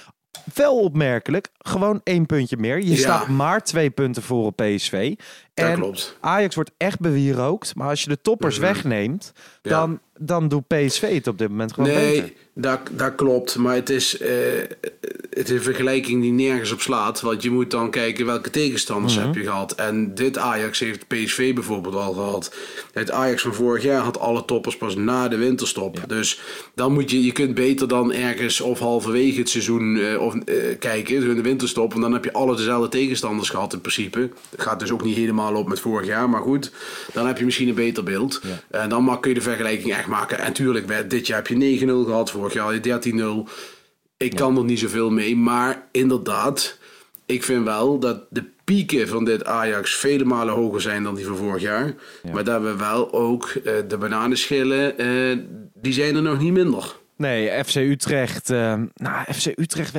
Wel 0.54 0.78
opmerkelijk, 0.80 1.48
gewoon 1.58 2.00
één 2.04 2.26
puntje 2.26 2.56
meer. 2.56 2.78
Je 2.78 2.90
Ja. 2.90 2.96
staat 2.96 3.28
maar 3.28 3.62
twee 3.62 3.90
punten 3.90 4.22
voor 4.22 4.44
op 4.46 4.56
PSV. 4.56 5.14
Dat 5.54 5.66
en 5.66 5.74
klopt. 5.78 6.16
Ajax 6.20 6.54
wordt 6.54 6.70
echt 6.76 7.00
bewierookt. 7.00 7.74
Maar 7.74 7.88
als 7.88 8.02
je 8.02 8.08
de 8.08 8.20
toppers 8.22 8.56
Mhm. 8.58 8.66
wegneemt, 8.66 9.32
Ja. 9.62 9.70
dan, 9.70 9.98
dan 10.18 10.48
doet 10.48 10.66
PSV 10.66 11.14
het 11.14 11.26
op 11.26 11.38
dit 11.38 11.48
moment 11.48 11.72
gewoon 11.72 11.90
beter. 11.90 12.22
Nee, 12.22 12.36
dat, 12.54 12.80
dat 12.90 13.14
klopt. 13.14 13.56
Maar 13.56 13.74
het 13.74 13.90
is, 13.90 14.18
eh, 14.18 14.30
het 15.30 15.48
is 15.48 15.50
een 15.50 15.62
vergelijking 15.62 16.22
die 16.22 16.32
nergens 16.32 16.72
op 16.72 16.80
slaat. 16.80 17.20
Want 17.20 17.42
je 17.42 17.50
moet 17.50 17.70
dan 17.70 17.90
kijken 17.90 18.26
welke 18.26 18.50
tegenstanders 18.50 19.16
Mhm. 19.16 19.24
heb 19.26 19.34
je 19.34 19.42
gehad. 19.42 19.72
En 19.74 20.14
dit 20.14 20.38
Ajax 20.38 20.78
heeft 20.78 21.06
PSV 21.08 21.54
bijvoorbeeld 21.54 21.94
al 21.94 22.12
gehad. 22.12 22.54
Het 22.92 23.10
Ajax 23.10 23.42
van 23.42 23.54
vorig 23.54 23.82
jaar 23.82 24.02
had 24.02 24.18
alle 24.18 24.44
toppers 24.44 24.76
pas 24.76 24.96
na 24.96 25.28
de 25.28 25.36
winterstop. 25.36 25.98
Dus 26.08 26.40
dan 26.74 26.92
moet 26.92 27.10
je, 27.10 27.24
je 27.24 27.32
kunt 27.32 27.54
beter 27.54 27.88
dan 27.88 28.12
ergens 28.12 28.60
of 28.60 28.78
halverwege 28.78 29.38
het 29.38 29.48
seizoen 29.48 29.96
eh, 29.96 30.20
of, 30.20 30.34
eh, 30.34 30.78
kijken, 30.78 31.34
de 31.34 31.42
winterstop. 31.42 31.90
Want 31.90 32.02
dan 32.02 32.12
heb 32.12 32.24
je 32.24 32.32
alle 32.32 32.56
dezelfde 32.56 32.88
tegenstanders 32.88 33.48
gehad 33.50 33.72
in 33.72 33.80
principe. 33.80 34.30
Het 34.50 34.62
gaat 34.62 34.80
dus 34.80 34.90
ook 34.90 35.04
niet 35.04 35.16
helemaal 35.16 35.43
op 35.52 35.68
met 35.68 35.80
vorig 35.80 36.06
jaar. 36.06 36.30
Maar 36.30 36.42
goed, 36.42 36.72
dan 37.12 37.26
heb 37.26 37.38
je 37.38 37.44
misschien 37.44 37.68
een 37.68 37.74
beter 37.74 38.04
beeld. 38.04 38.40
En 38.70 38.88
dan 38.88 39.04
mag, 39.04 39.20
kun 39.20 39.30
je 39.30 39.36
de 39.36 39.42
vergelijking 39.42 39.92
echt 39.94 40.06
maken. 40.06 40.38
En 40.38 40.52
tuurlijk, 40.52 41.10
dit 41.10 41.26
jaar 41.26 41.36
heb 41.38 41.46
je 41.46 41.80
9-0 41.80 41.86
gehad. 41.86 42.30
Vorig 42.30 42.52
jaar 42.52 42.72
had 42.72 42.84
je 42.84 43.44
13-0. 43.46 43.50
Ik 44.16 44.34
kan 44.34 44.56
er 44.56 44.64
niet 44.64 44.78
zoveel 44.78 45.10
mee. 45.10 45.36
Maar 45.36 45.86
inderdaad, 45.92 46.78
ik 47.26 47.44
vind 47.44 47.64
wel 47.64 47.98
dat 47.98 48.20
de 48.30 48.44
pieken 48.64 49.08
van 49.08 49.24
dit 49.24 49.44
Ajax 49.44 49.96
vele 49.96 50.24
malen 50.24 50.54
hoger 50.54 50.80
zijn 50.80 51.02
dan 51.02 51.14
die 51.14 51.26
van 51.26 51.36
vorig 51.36 51.62
jaar. 51.62 51.94
Maar 52.32 52.44
dat 52.44 52.62
we 52.62 52.76
wel 52.76 53.12
ook 53.12 53.48
eh, 53.48 53.72
de 53.88 53.98
bananenschillen, 53.98 54.98
eh, 54.98 55.38
die 55.74 55.92
zijn 55.92 56.16
er 56.16 56.22
nog 56.22 56.40
niet 56.40 56.52
minder. 56.52 56.96
Nee, 57.16 57.64
FC 57.64 57.74
Utrecht. 57.74 58.50
eh, 58.50 58.74
nou, 58.94 59.32
FC 59.34 59.46
Utrecht, 59.58 59.92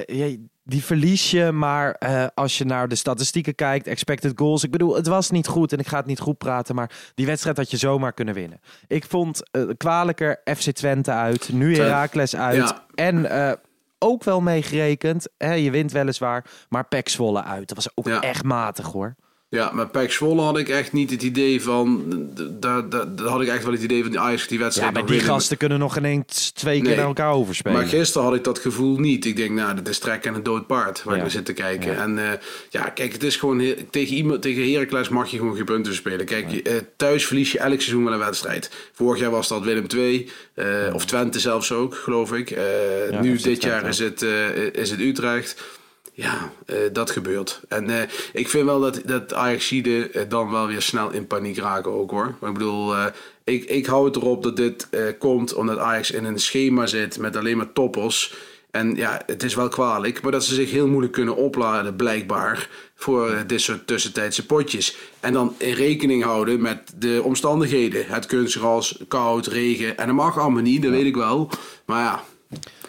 die 0.67 0.83
verlies 0.83 1.31
je, 1.31 1.51
maar 1.51 1.91
eh, 1.91 2.25
als 2.33 2.57
je 2.57 2.65
naar 2.65 2.87
de 2.87 2.95
statistieken 2.95 3.55
kijkt, 3.55 3.87
expected 3.87 4.31
goals. 4.35 4.63
Ik 4.63 4.71
bedoel, 4.71 4.95
het 4.95 5.07
was 5.07 5.29
niet 5.29 5.47
goed 5.47 5.73
en 5.73 5.79
ik 5.79 5.87
ga 5.87 5.97
het 5.97 6.05
niet 6.05 6.19
goed 6.19 6.37
praten, 6.37 6.75
maar 6.75 6.91
die 7.15 7.25
wedstrijd 7.25 7.57
had 7.57 7.71
je 7.71 7.77
zomaar 7.77 8.13
kunnen 8.13 8.33
winnen. 8.33 8.59
Ik 8.87 9.05
vond 9.05 9.41
uh, 9.51 9.69
kwalijker 9.77 10.41
FC 10.57 10.71
Twente 10.71 11.11
uit, 11.11 11.49
nu 11.53 11.75
Heracles 11.77 12.35
uit 12.35 12.55
Ja. 12.55 12.85
en 12.95 13.25
eh, 13.29 13.51
ook 13.99 14.23
wel 14.23 14.41
meegerekend. 14.41 15.27
Hè, 15.37 15.53
je 15.53 15.71
wint 15.71 15.91
weliswaar, 15.91 16.45
maar 16.69 16.87
Pek 16.87 17.09
Zwolle 17.09 17.43
uit. 17.43 17.67
Dat 17.67 17.77
was 17.77 17.89
ook 17.95 18.07
Ja. 18.07 18.19
echt 18.21 18.43
matig 18.43 18.85
hoor. 18.91 19.15
Ja, 19.55 19.71
maar 19.73 19.87
Pek 19.89 20.11
Zwolle 20.11 20.41
had 20.41 20.57
ik 20.57 20.69
echt 20.69 20.93
niet 20.93 21.09
het 21.11 21.21
idee 21.23 21.61
van... 21.61 22.03
Daar, 22.59 22.89
daar, 22.89 23.15
daar 23.15 23.27
had 23.27 23.41
ik 23.41 23.47
echt 23.47 23.63
wel 23.63 23.73
het 23.73 23.83
idee 23.83 24.01
van 24.01 24.11
die 24.11 24.19
Ajax 24.19 24.47
die 24.47 24.57
Ja, 24.57 24.63
wedstrijd 24.63 24.93
maar 24.93 25.01
nog 25.01 25.11
die 25.11 25.19
gasten 25.19 25.57
kunnen 25.57 25.79
nog 25.79 25.97
ineens 25.97 26.51
twee 26.51 26.75
keer 26.79 26.87
Nee. 26.87 26.95
naar 26.97 27.05
elkaar 27.05 27.31
overspelen. 27.31 27.77
Maar 27.77 27.87
gisteren 27.87 28.27
had 28.27 28.35
ik 28.35 28.43
dat 28.43 28.59
gevoel 28.59 28.97
niet. 28.99 29.25
Ik 29.25 29.35
denk, 29.35 29.51
nou, 29.51 29.75
dat 29.75 29.87
is 29.87 29.99
trekken 29.99 30.29
en 30.31 30.35
een 30.37 30.43
dood 30.43 30.67
paard 30.67 31.03
waar 31.03 31.13
Ja. 31.13 31.15
ik 31.15 31.21
naar 31.21 31.31
zit 31.31 31.45
te 31.45 31.53
kijken. 31.53 31.91
Ja. 31.91 32.01
En 32.01 32.17
eh, 32.31 32.37
ja, 32.69 32.81
kijk, 32.89 33.13
het 33.13 33.23
is 33.23 33.35
gewoon 33.35 33.59
he- 33.59 33.75
tegen 33.89 34.15
iemand, 34.15 34.41
tegen 34.41 34.71
Heracles 34.71 35.09
mag 35.09 35.31
je 35.31 35.37
gewoon 35.37 35.55
geen 35.55 35.65
punten 35.65 35.93
spelen. 35.95 36.25
Kijk, 36.25 36.51
eh, 36.53 36.73
thuis 36.95 37.25
verlies 37.25 37.51
je 37.51 37.59
elk 37.59 37.81
seizoen 37.81 38.03
wel 38.03 38.13
een 38.13 38.19
wedstrijd. 38.19 38.71
Vorig 38.93 39.21
jaar 39.21 39.31
was 39.31 39.47
dat 39.47 39.63
Willem 39.63 39.85
II, 39.95 40.29
eh, 40.53 40.65
of 40.93 41.05
Twente 41.05 41.39
zelfs 41.39 41.71
ook, 41.71 41.95
geloof 41.95 42.33
ik. 42.33 42.49
Ja, 43.11 43.21
nu 43.21 43.37
dit 43.37 43.63
jaar 43.63 43.87
is 43.87 43.99
het, 43.99 44.21
is 44.73 44.91
het 44.91 44.99
Utrecht. 44.99 45.63
Ja, 46.17 46.51
eh, 46.65 46.77
dat 46.91 47.11
gebeurt. 47.11 47.61
En 47.67 47.89
eh, 47.89 48.09
ik 48.33 48.49
vind 48.49 48.65
wel 48.65 48.79
dat, 48.79 49.01
dat 49.05 49.33
Ajaxide 49.33 50.09
eh, 50.09 50.23
dan 50.29 50.51
wel 50.51 50.67
weer 50.67 50.81
snel 50.81 51.11
in 51.11 51.27
paniek 51.27 51.57
raken 51.57 51.91
ook 51.91 52.11
hoor. 52.11 52.35
Maar 52.39 52.49
ik 52.49 52.57
bedoel, 52.57 52.93
ik, 53.43 53.63
ik 53.63 53.85
hou 53.85 54.05
het 54.05 54.15
erop 54.15 54.43
dat 54.43 54.55
dit 54.55 54.89
komt 55.19 55.53
omdat 55.53 55.77
Ajax 55.77 56.11
in 56.11 56.25
een 56.25 56.39
schema 56.39 56.85
zit 56.85 57.19
met 57.19 57.35
alleen 57.35 57.57
maar 57.57 57.73
toppers. 57.73 58.35
En 58.71 58.95
ja, 58.95 59.21
het 59.25 59.43
is 59.43 59.55
wel 59.55 59.67
kwalijk, 59.67 60.21
maar 60.21 60.31
dat 60.31 60.45
ze 60.45 60.53
zich 60.53 60.71
heel 60.71 60.87
moeilijk 60.87 61.13
kunnen 61.13 61.35
opladen 61.35 61.95
blijkbaar 61.95 62.69
voor 62.95 63.43
dit 63.47 63.61
soort 63.61 63.87
tussentijdse 63.87 64.45
potjes. 64.45 64.97
En 65.19 65.33
dan 65.33 65.55
in 65.57 65.73
rekening 65.73 66.23
houden 66.23 66.61
met 66.61 66.93
de 66.97 67.21
omstandigheden. 67.23 68.05
Het 68.07 68.25
kunstgras, 68.25 68.99
koud, 69.07 69.47
regen. 69.47 69.97
En 69.97 70.07
dat 70.07 70.15
mag 70.15 70.39
allemaal 70.39 70.61
niet, 70.61 70.81
dat 70.81 70.91
weet 70.91 71.05
ik 71.05 71.15
wel. 71.15 71.49
Maar 71.85 72.03
ja, 72.03 72.23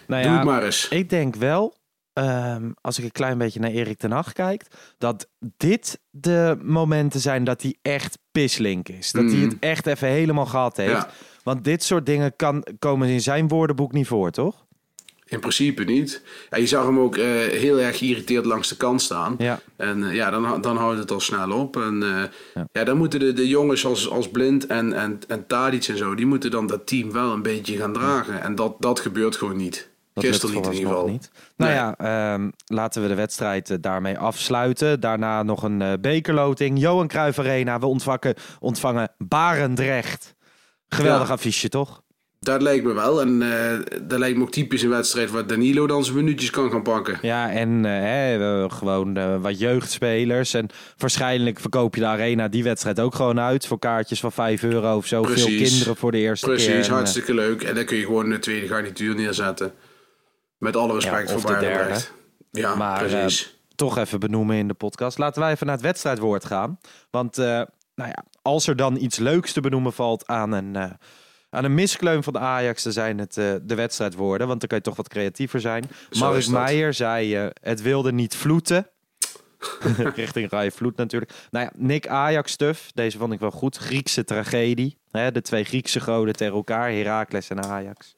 Nou 0.06 0.22
doe 0.22 0.30
ja, 0.30 0.36
het 0.36 0.46
maar 0.46 0.62
eens. 0.62 0.88
Ik 0.88 1.10
denk 1.10 1.34
wel, 1.36 1.74
ehm, 2.16 2.70
als 2.80 2.98
ik 2.98 3.04
een 3.04 3.12
klein 3.12 3.38
beetje 3.38 3.60
naar 3.60 3.70
Erik 3.70 3.98
ten 3.98 4.10
Hag 4.10 4.32
kijk, 4.32 4.62
dat 4.98 5.28
dit 5.56 6.00
de 6.10 6.58
momenten 6.62 7.20
zijn 7.20 7.44
dat 7.44 7.62
hij 7.62 7.76
echt 7.82 8.18
pislink 8.32 8.88
is. 8.88 9.12
Dat 9.12 9.24
hij 9.24 9.34
Mm. 9.34 9.42
het 9.48 9.56
echt 9.60 9.86
even 9.86 10.08
helemaal 10.08 10.46
gehad 10.46 10.76
heeft. 10.76 10.90
Ja. 10.90 11.10
Want 11.42 11.64
dit 11.64 11.82
soort 11.82 12.06
dingen 12.06 12.36
kan, 12.36 12.66
komen 12.78 13.08
in 13.08 13.20
zijn 13.20 13.48
woordenboek 13.48 13.92
niet 13.92 14.06
voor, 14.06 14.30
toch? 14.30 14.64
In 15.28 15.40
principe 15.40 15.84
niet. 15.84 16.22
Ja, 16.50 16.58
je 16.58 16.66
zag 16.66 16.84
hem 16.84 16.98
ook 16.98 17.16
eh, 17.16 17.24
heel 17.34 17.80
erg 17.80 17.98
geïrriteerd 17.98 18.44
langs 18.44 18.68
de 18.68 18.76
kant 18.76 19.02
staan. 19.02 19.34
Ja. 19.38 19.60
En 19.76 20.04
eh, 20.04 20.14
ja, 20.14 20.30
dan, 20.30 20.60
dan 20.60 20.76
houdt 20.76 20.98
het 20.98 21.10
al 21.10 21.20
snel 21.20 21.50
op. 21.52 21.76
En 21.76 22.02
eh, 22.02 22.62
ja. 22.72 22.84
dan 22.84 22.96
moeten 22.96 23.20
de, 23.20 23.32
de 23.32 23.48
jongens 23.48 23.86
als, 23.86 24.10
als 24.10 24.30
Blind 24.30 24.66
en, 24.66 24.92
en, 24.92 25.18
en 25.28 25.46
Tadic 25.46 25.84
en 25.84 25.96
zo... 25.96 26.14
die 26.14 26.26
moeten 26.26 26.50
dan 26.50 26.66
dat 26.66 26.86
team 26.86 27.12
wel 27.12 27.32
een 27.32 27.42
beetje 27.42 27.76
gaan 27.76 27.92
dragen. 27.92 28.42
En 28.42 28.54
dat, 28.54 28.76
dat 28.78 29.00
gebeurt 29.00 29.36
gewoon 29.36 29.56
niet. 29.56 29.88
Dat 30.16 30.24
Gisteren 30.24 30.54
lukt 30.54 30.66
niet 30.66 30.74
in 30.74 30.80
ieder 30.80 30.94
geval. 30.96 31.10
Niet. 31.12 31.30
Nou 31.56 31.70
Nee. 31.70 31.80
ja, 31.80 31.96
ehm, 31.98 32.50
laten 32.66 33.02
we 33.02 33.08
de 33.08 33.14
wedstrijd 33.14 33.70
eh, 33.70 33.76
daarmee 33.80 34.18
afsluiten. 34.18 35.00
Daarna 35.00 35.42
nog 35.42 35.62
een 35.62 35.82
eh, 35.82 35.92
bekerloting. 36.00 36.78
Johan 36.78 37.08
Cruijff 37.08 37.38
Arena. 37.38 37.78
We 37.78 37.86
ontvangen, 37.86 38.34
ontvangen 38.60 39.12
Barendrecht. 39.18 40.34
Geweldig 40.88 41.26
Ja. 41.26 41.32
affiche, 41.34 41.68
toch? 41.68 42.02
Dat 42.40 42.62
lijkt 42.62 42.84
me 42.84 42.92
wel. 42.92 43.20
En 43.20 43.42
eh, 43.42 43.78
dat 44.02 44.18
lijkt 44.18 44.36
me 44.36 44.42
ook 44.42 44.50
typisch 44.50 44.82
een 44.82 44.88
wedstrijd... 44.90 45.30
waar 45.30 45.46
Danilo 45.46 45.86
dan 45.86 46.04
zijn 46.04 46.16
minuutjes 46.16 46.50
kan 46.50 46.70
gaan 46.70 46.82
pakken. 46.82 47.18
Ja, 47.22 47.50
en 47.50 47.84
hè, 47.84 48.64
gewoon 48.70 49.40
wat 49.40 49.58
jeugdspelers. 49.58 50.54
En 50.54 50.68
waarschijnlijk 50.96 51.60
verkoop 51.60 51.94
je 51.94 52.00
de 52.00 52.06
arena 52.06 52.48
die 52.48 52.62
wedstrijd 52.64 53.00
ook 53.00 53.14
gewoon 53.14 53.40
uit. 53.40 53.66
Voor 53.66 53.78
kaartjes 53.78 54.20
van 54.20 54.32
5 54.32 54.62
euro 54.62 54.96
of 54.96 55.06
zo. 55.06 55.22
Veel 55.22 55.46
kinderen 55.46 55.96
voor 55.96 56.12
de 56.12 56.18
eerste 56.18 56.46
keer. 56.46 56.54
Precies, 56.54 56.88
En, 56.88 56.94
hartstikke 56.94 57.34
leuk. 57.34 57.62
En 57.62 57.74
dan 57.74 57.84
kun 57.84 57.96
je 57.96 58.04
gewoon 58.04 58.30
de 58.30 58.38
tweede 58.38 58.66
garnituur 58.66 59.14
neerzetten. 59.14 59.72
Met 60.58 60.76
alle 60.76 60.94
respect 60.94 61.28
Ja, 61.30 61.38
voor 61.38 61.50
de 61.50 61.60
Barendrecht. 61.60 62.12
Ja, 62.50 62.74
Maar, 62.74 62.98
precies. 63.04 63.44
eh, 63.46 63.50
toch 63.74 63.98
even 63.98 64.20
benoemen 64.20 64.56
in 64.56 64.68
de 64.68 64.74
podcast. 64.74 65.18
Laten 65.18 65.42
wij 65.42 65.52
even 65.52 65.66
naar 65.66 65.74
het 65.74 65.84
wedstrijdwoord 65.84 66.44
gaan. 66.44 66.78
Want 67.10 67.38
eh, 67.38 67.44
nou 67.94 68.10
ja, 68.10 68.24
als 68.42 68.66
er 68.66 68.76
dan 68.76 68.96
iets 68.96 69.18
leuks 69.18 69.52
te 69.52 69.60
benoemen 69.60 69.92
valt 69.92 70.26
aan 70.26 70.52
een, 70.52 70.76
eh, 70.76 70.90
aan 71.50 71.64
een 71.64 71.74
miskleun 71.74 72.22
van 72.22 72.32
de 72.32 72.38
Ajax, 72.38 72.82
dan 72.82 72.92
zijn 72.92 73.18
het 73.18 73.34
de 73.62 73.74
wedstrijdwoorden. 73.74 74.46
Want 74.46 74.60
dan 74.60 74.68
kan 74.68 74.78
je 74.78 74.84
toch 74.84 74.96
wat 74.96 75.08
creatiever 75.08 75.60
zijn. 75.60 75.84
Zo 76.10 76.30
Mark. 76.30 76.46
Meijer 76.48 76.94
zei: 76.94 77.50
Het 77.60 77.82
wilde 77.82 78.12
niet 78.12 78.36
vloeten. 78.36 78.88
Richting 80.14 80.50
Rij 80.50 80.70
Vloed 80.70 80.96
natuurlijk. 80.96 81.32
Nou 81.50 81.64
ja, 81.64 81.70
Nick 81.76 82.06
Ajax 82.08 82.52
stuff. 82.52 82.90
Deze 82.94 83.18
vond 83.18 83.32
ik 83.32 83.40
wel 83.40 83.50
goed. 83.50 83.76
Griekse 83.76 84.24
tragedie. 84.24 84.98
Hè, 85.10 85.32
de 85.32 85.42
twee 85.42 85.64
Griekse 85.64 86.00
goden 86.00 86.36
tegen 86.36 86.54
elkaar. 86.54 86.90
Heracles 86.90 87.48
en 87.50 87.62
Ajax. 87.64 88.14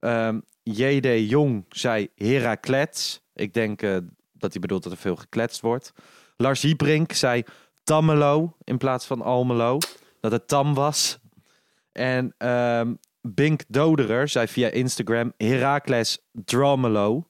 Ehm 0.00 0.38
J.D. 0.72 1.30
Jong 1.30 1.64
zei 1.68 2.08
Heraklets. 2.14 3.22
Ik 3.34 3.54
denk 3.54 3.82
eh, 3.82 3.96
dat 4.32 4.52
hij 4.52 4.60
bedoelt 4.60 4.82
dat 4.82 4.92
er 4.92 4.98
veel 4.98 5.16
gekletst 5.16 5.60
wordt. 5.60 5.92
Lars 6.36 6.62
Hiebrink 6.62 7.12
zei 7.12 7.42
Tammelo 7.84 8.56
in 8.64 8.78
plaats 8.78 9.06
van 9.06 9.22
Almelo. 9.22 9.78
Dat 10.20 10.32
het 10.32 10.48
Tam 10.48 10.74
was. 10.74 11.18
En 11.92 12.34
ehm, 12.38 12.94
Bink 13.20 13.62
Doderer 13.68 14.28
zei 14.28 14.46
via 14.46 14.68
Instagram 14.68 15.32
Heracles 15.36 16.18
Dramelo. 16.32 17.28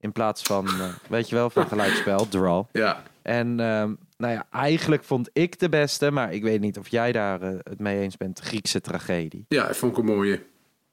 In 0.00 0.12
plaats 0.12 0.42
van, 0.42 0.66
eh, 0.66 0.94
weet 1.08 1.28
je 1.28 1.34
wel, 1.34 1.50
van 1.50 1.66
gelijkspel, 1.66 2.28
draw. 2.28 2.64
Ja. 2.72 3.02
En 3.22 3.60
ehm, 3.60 3.94
nou 4.16 4.32
ja, 4.32 4.46
eigenlijk 4.50 5.04
vond 5.04 5.30
ik 5.32 5.58
de 5.58 5.68
beste, 5.68 6.10
maar 6.10 6.32
ik 6.32 6.42
weet 6.42 6.60
niet 6.60 6.78
of 6.78 6.88
jij 6.88 7.12
daar 7.12 7.42
eh, 7.42 7.54
het 7.62 7.78
mee 7.78 8.00
eens 8.00 8.16
bent, 8.16 8.38
Griekse 8.38 8.80
tragedie. 8.80 9.44
ja, 9.48 9.68
ik 9.68 9.74
vond 9.74 9.92
ik 9.92 9.98
een 9.98 10.04
mooie. 10.04 10.42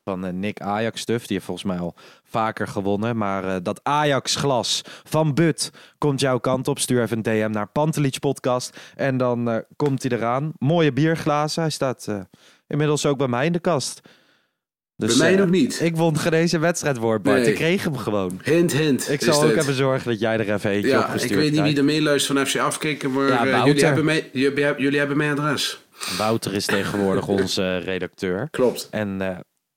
Van 0.03 0.25
eh, 0.25 0.33
Nick 0.33 0.59
Ajax 0.59 1.01
Stuff, 1.01 1.25
die 1.25 1.33
heeft 1.35 1.45
volgens 1.45 1.67
mij 1.67 1.77
al 1.79 1.95
vaker 2.23 2.67
gewonnen. 2.67 3.17
Maar 3.17 3.43
eh, 3.43 3.55
dat 3.63 3.79
Ajax 3.83 4.35
glas 4.35 4.81
van 5.03 5.33
But 5.33 5.71
komt 5.97 6.19
jouw 6.19 6.39
kant 6.39 6.67
op. 6.67 6.79
Stuur 6.79 7.01
even 7.01 7.17
een 7.17 7.23
DM 7.23 7.49
naar 7.51 7.67
Pantelich 7.67 8.19
Podcast. 8.19 8.77
En 8.95 9.17
dan 9.17 9.49
eh, 9.49 9.57
komt 9.75 10.03
hij 10.03 10.11
eraan. 10.17 10.51
Mooie 10.59 10.93
bierglazen. 10.93 11.61
Hij 11.61 11.71
staat 11.71 12.07
inmiddels 12.67 13.05
ook 13.05 13.17
bij 13.17 13.27
mij 13.27 13.45
in 13.45 13.51
de 13.51 13.59
kast. 13.59 14.01
Dus, 14.95 15.17
Bij 15.17 15.29
mij 15.31 15.39
nog 15.39 15.49
niet. 15.49 15.81
Ik 15.81 15.95
won 15.95 16.17
geen 16.17 16.31
deze 16.31 16.59
wedstrijdwoord, 16.59 17.21
Bart. 17.21 17.39
Nee. 17.39 17.47
Ik 17.49 17.55
kreeg 17.55 17.83
hem 17.83 17.97
gewoon. 17.97 18.39
Hint, 18.43 18.71
hint. 18.73 19.09
Ik 19.09 19.21
zal 19.21 19.43
ook 19.43 19.49
dit. 19.49 19.57
even 19.61 19.73
zorgen 19.73 20.09
dat 20.11 20.19
jij 20.19 20.33
er 20.39 20.53
even 20.53 20.71
eentje 20.71 20.89
Ja, 20.89 20.99
opgestuurd 20.99 21.31
ik 21.31 21.37
weet 21.37 21.51
niet 21.51 21.61
wie 21.61 21.77
er 21.77 21.83
meeluistert 21.83 22.37
van 22.37 22.47
FC 22.47 22.57
Afkikken, 22.57 23.11
maar 23.11 23.27
Ja, 23.27 23.65
jullie, 23.65 23.85
hebben 23.85 24.05
mij, 24.05 24.29
jullie, 24.33 24.63
hebben- 24.63 24.83
jullie 24.83 24.99
hebben 24.99 25.17
mijn 25.17 25.31
adres. 25.39 25.79
Wouter 26.17 26.53
is 26.53 26.65
tegenwoordig 26.65 27.27
onze 27.27 27.77
redacteur. 27.77 28.47
Klopt. 28.49 28.87
En 28.91 29.21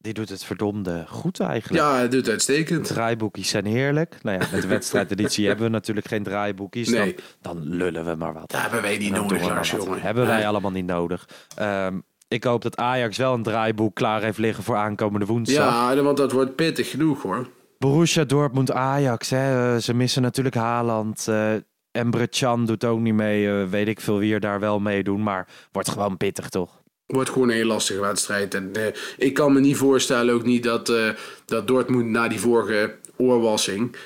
die 0.07 0.15
doet 0.15 0.29
het 0.29 0.45
verdomde 0.45 1.05
goed 1.09 1.41
eigenlijk. 1.41 1.83
Ja, 1.83 1.99
het 1.99 2.11
doet 2.11 2.29
uitstekend. 2.29 2.87
Draaiboekjes 2.87 3.49
zijn 3.49 3.65
heerlijk. 3.67 4.17
Nou 4.23 4.41
ja, 4.41 4.47
met 4.53 4.63
de 4.63 4.69
wedstrijdeditie 4.79 5.47
hebben 5.47 5.65
we 5.65 5.71
natuurlijk 5.71 6.09
geen 6.09 6.23
draaiboekjes. 6.23 6.89
Nee. 6.89 7.15
Dan, 7.41 7.57
dan 7.57 7.69
lullen 7.77 8.05
we 8.05 8.15
maar 8.15 8.33
wat. 8.33 8.51
Dat 8.51 8.61
hebben 8.61 8.83
wij 8.83 8.99
niet 8.99 9.13
nodig, 9.13 9.49
Lars, 9.49 9.71
jongen. 9.71 10.01
Hebben 10.01 10.27
wij 10.27 10.47
allemaal 10.47 10.71
niet 10.71 10.87
nodig. 10.87 11.29
Ehm, 11.57 11.99
ik 12.29 12.45
hoop 12.45 12.63
dat 12.63 12.77
Ajax 12.77 13.17
wel 13.17 13.35
een 13.35 13.43
draaiboek 13.43 13.95
klaar 13.95 14.23
heeft 14.23 14.39
liggen 14.39 14.65
voor 14.65 14.77
aankomende 14.77 15.27
woensdag. 15.27 15.95
Ja, 15.95 16.03
want 16.03 16.17
dat 16.17 16.33
wordt 16.33 16.55
pittig 16.57 16.91
genoeg 16.91 17.23
hoor. 17.23 17.49
Borussia 17.79 18.25
Dortmund 18.25 18.73
Ajax. 18.73 19.31
Hè. 19.31 19.75
Eh, 19.75 19.81
Ze 19.81 19.95
missen 19.95 20.23
natuurlijk 20.23 20.55
Haaland. 20.55 21.29
eh 21.29 21.53
Emre 21.91 22.29
Can 22.29 22.67
doet 22.67 22.85
ook 22.85 23.01
niet 23.01 23.15
mee. 23.15 23.49
Eh, 23.61 23.69
weet 23.69 23.89
ik 23.89 24.01
veel 24.01 24.19
wie 24.19 24.35
er 24.35 24.41
daar 24.41 24.61
wel 24.61 24.81
meedoen. 24.81 25.23
Maar 25.23 25.49
wordt 25.73 25.89
gewoon 25.91 26.17
pittig 26.17 26.49
toch? 26.49 26.83
Wordt 27.07 27.31
gewoon 27.31 27.49
een 27.49 27.55
heel 27.55 27.67
lastige 27.67 28.01
wedstrijd. 28.01 28.55
En 28.55 28.71
eh, 28.73 28.87
ik 29.17 29.35
kan 29.35 29.53
me 29.53 29.61
niet 29.61 29.77
voorstellen 29.77 30.35
ook 30.35 30.45
niet 30.45 30.63
dat, 30.63 30.89
eh, 30.89 31.09
dat 31.45 31.67
Dortmund 31.67 32.09
na 32.09 32.29
die 32.29 32.41
vorige 32.41 32.95
oorwassing... 33.17 33.97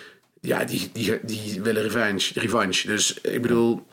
Ja, 0.41 0.65
die, 0.65 0.91
die, 0.93 1.19
die 1.23 1.63
willen 1.63 1.83
revanche, 1.83 2.41
revanche. 2.41 2.87
Dus 2.87 3.21
ik 3.21 3.43
bedoel, 3.43 3.87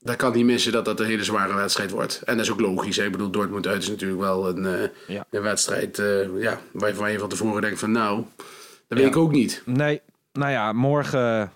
dat 0.00 0.16
kan 0.16 0.32
niet 0.32 0.44
missen 0.44 0.72
dat 0.72 0.84
dat 0.84 1.00
een 1.00 1.06
hele 1.06 1.24
zware 1.24 1.54
wedstrijd 1.54 1.90
wordt. 1.90 2.22
En 2.24 2.36
dat 2.36 2.44
is 2.46 2.52
ook 2.52 2.60
logisch. 2.60 2.96
Hè? 2.96 3.04
Ik 3.04 3.12
bedoel, 3.12 3.30
Dortmund 3.30 3.66
uit 3.66 3.82
is 3.82 3.88
natuurlijk 3.88 4.20
wel 4.20 4.48
een, 4.48 4.66
eh, 4.66 4.88
Ja. 5.06 5.26
een 5.30 5.42
wedstrijd 5.42 6.02
ja, 6.38 6.60
waarvan 6.72 7.12
je 7.12 7.18
van 7.18 7.28
tevoren 7.28 7.62
denkt 7.62 7.78
van 7.78 7.90
nou, 7.92 8.24
dat 8.88 8.98
weet 8.98 9.06
ik 9.06 9.16
ook 9.16 9.32
niet. 9.32 9.62
Nee, 9.64 10.00
nou 10.32 10.50
ja, 10.50 10.72
morgen 10.72 11.52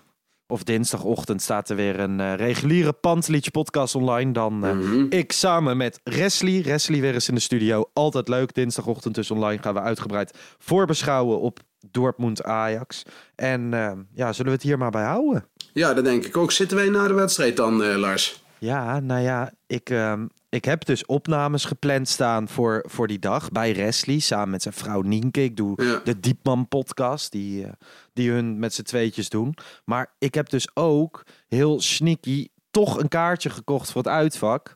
of 0.51 0.63
dinsdagochtend 0.63 1.41
staat 1.41 1.69
er 1.69 1.75
weer 1.75 1.99
een 1.99 2.19
eh, 2.19 2.35
reguliere 2.35 2.93
Pantelietje 2.93 3.51
podcast 3.51 3.95
online. 3.95 4.31
Dan 4.31 4.65
eh, 4.65 4.71
Mhm. 4.71 5.05
ik 5.09 5.31
samen 5.31 5.77
met 5.77 5.99
Resli. 6.03 6.61
Resli 6.61 7.01
weer 7.01 7.13
eens 7.13 7.27
in 7.29 7.35
de 7.35 7.41
studio. 7.41 7.89
Altijd 7.93 8.27
leuk. 8.27 8.53
Dinsdagochtend 8.53 9.15
dus 9.15 9.31
online 9.31 9.61
gaan 9.61 9.73
we 9.73 9.79
uitgebreid 9.79 10.37
voorbeschouwen 10.57 11.39
op 11.39 11.59
Dortmund 11.91 12.43
Ajax. 12.43 13.03
En 13.35 13.73
eh, 13.73 13.91
ja, 14.13 14.33
zullen 14.33 14.51
we 14.51 14.57
het 14.57 14.65
hier 14.67 14.77
maar 14.77 14.91
bij 14.91 15.03
houden? 15.05 15.45
Ja, 15.73 15.93
dat 15.93 16.03
denk 16.03 16.25
ik 16.25 16.37
ook. 16.37 16.51
Zitten 16.51 16.77
wij 16.77 16.89
na 16.89 17.07
de 17.07 17.13
wedstrijd 17.13 17.57
dan, 17.57 17.83
Lars? 17.97 18.43
Ja, 18.59 18.99
nou 18.99 19.21
ja, 19.21 19.51
ik, 19.67 19.89
ehm, 19.89 20.25
ik 20.51 20.65
heb 20.65 20.85
dus 20.85 21.05
opnames 21.05 21.65
gepland 21.65 22.07
staan 22.07 22.47
voor, 22.47 22.85
voor 22.87 23.07
die 23.07 23.19
dag 23.19 23.49
bij 23.49 23.75
Wesley 23.75 24.19
samen 24.19 24.49
met 24.49 24.61
zijn 24.61 24.73
vrouw 24.73 25.01
Nienke. 25.01 25.43
Ik 25.43 25.55
doe 25.57 25.83
Ja. 25.83 26.01
de 26.03 26.19
Diepman 26.19 26.67
podcast 26.67 27.31
die, 27.31 27.65
eh, 27.65 27.71
die 28.13 28.31
hun 28.31 28.59
met 28.59 28.73
z'n 28.73 28.81
tweetjes 28.81 29.29
doen. 29.29 29.53
Maar 29.85 30.13
ik 30.19 30.33
heb 30.33 30.49
dus 30.49 30.67
ook 30.73 31.23
heel 31.47 31.81
sneaky 31.81 32.47
toch 32.71 32.99
een 32.99 33.07
kaartje 33.07 33.49
gekocht 33.49 33.91
voor 33.91 34.01
het 34.03 34.11
uitvak. 34.11 34.75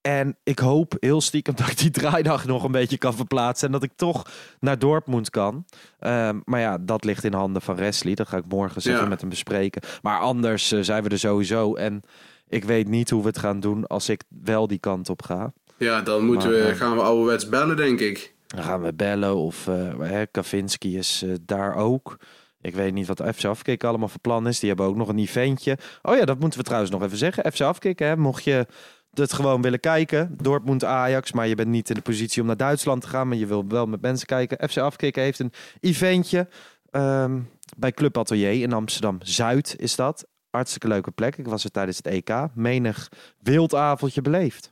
En 0.00 0.36
ik 0.44 0.58
hoop 0.58 0.94
heel 1.00 1.20
stiekem 1.20 1.54
dat 1.56 1.68
ik 1.68 1.78
die 1.78 1.90
draaidag 1.90 2.44
nog 2.46 2.64
een 2.64 2.72
beetje 2.72 2.98
kan 2.98 3.14
verplaatsen. 3.14 3.66
En 3.66 3.72
dat 3.72 3.82
ik 3.82 3.92
toch 3.96 4.26
naar 4.60 4.78
Dortmund 4.78 5.30
kan. 5.30 5.64
Ehm, 5.98 6.40
maar 6.44 6.60
ja, 6.60 6.78
dat 6.78 7.04
ligt 7.04 7.24
in 7.24 7.32
handen 7.32 7.62
van 7.62 7.76
Wesley. 7.76 8.14
Dat 8.14 8.28
ga 8.28 8.36
ik 8.36 8.44
morgen 8.48 8.74
eens 8.76 8.84
Ja. 8.84 8.94
even 8.96 9.08
met 9.08 9.20
hem 9.20 9.28
bespreken. 9.30 9.82
Maar 10.02 10.20
anders 10.20 10.72
eh, 10.72 10.80
zijn 10.82 11.02
we 11.02 11.08
er 11.08 11.18
sowieso. 11.18 11.74
En 11.74 12.02
ik 12.48 12.64
weet 12.64 12.88
niet 12.88 13.10
hoe 13.10 13.20
we 13.20 13.28
het 13.28 13.38
gaan 13.38 13.60
doen 13.60 13.86
als 13.86 14.08
ik 14.08 14.22
wel 14.28 14.66
die 14.66 14.78
kant 14.78 15.08
op 15.08 15.22
ga. 15.22 15.52
Ja, 15.76 16.00
dan 16.00 16.24
moeten 16.24 16.50
Maar, 16.50 16.58
we, 16.58 16.66
eh, 16.66 16.76
gaan 16.76 16.96
we 16.96 17.02
ouderwets 17.02 17.48
bellen, 17.48 17.76
denk 17.76 18.00
ik. 18.00 18.34
Dan 18.46 18.64
gaan 18.64 18.82
we 18.82 18.94
bellen 18.94 19.36
of 19.36 19.64
hè, 19.98 20.26
Kavinski 20.26 20.98
is 20.98 21.22
eh, 21.22 21.34
daar 21.42 21.74
ook. 21.74 22.16
Ik 22.60 22.74
weet 22.74 22.92
niet 22.92 23.06
wat 23.06 23.22
FC 23.34 23.44
Afkik 23.44 23.84
allemaal 23.84 24.08
voor 24.08 24.20
plan 24.20 24.48
is. 24.48 24.58
Die 24.58 24.68
hebben 24.68 24.86
ook 24.86 24.96
nog 24.96 25.08
een 25.08 25.18
eventje. 25.18 25.78
Oh 26.02 26.16
ja, 26.16 26.24
dat 26.24 26.40
moeten 26.40 26.58
we 26.58 26.64
trouwens 26.64 26.92
nog 26.92 27.02
even 27.02 27.18
zeggen. 27.18 27.52
FC 27.52 27.60
Afkik, 27.60 27.98
hè, 27.98 28.16
mocht 28.16 28.44
je 28.44 28.66
het 29.14 29.32
gewoon 29.32 29.62
willen 29.62 29.80
kijken. 29.80 30.34
Dortmund 30.42 30.84
Ajax, 30.84 31.32
maar 31.32 31.46
je 31.46 31.54
bent 31.54 31.68
niet 31.68 31.88
in 31.88 31.94
de 31.94 32.00
positie 32.00 32.40
om 32.40 32.46
naar 32.46 32.56
Duitsland 32.56 33.00
te 33.02 33.08
gaan. 33.08 33.28
Maar 33.28 33.36
je 33.36 33.46
wil 33.46 33.64
wel 33.68 33.86
met 33.86 34.00
mensen 34.00 34.26
kijken. 34.26 34.68
FC 34.68 34.76
Afkik 34.76 35.16
heeft 35.16 35.38
een 35.38 35.52
eventje 35.80 36.48
ehm, 36.90 37.40
bij 37.76 37.92
Club 37.92 38.18
Atelier 38.18 38.62
in 38.62 38.72
Amsterdam-Zuid 38.72 39.74
is 39.78 39.96
dat. 39.96 40.26
Hartstikke 40.50 40.88
leuke 40.88 41.10
plek. 41.10 41.36
Ik 41.36 41.46
was 41.48 41.64
er 41.64 41.70
tijdens 41.70 41.96
het 41.96 42.06
EK. 42.06 42.30
Menig 42.54 43.08
wildavondje 43.38 44.20
beleefd. 44.22 44.70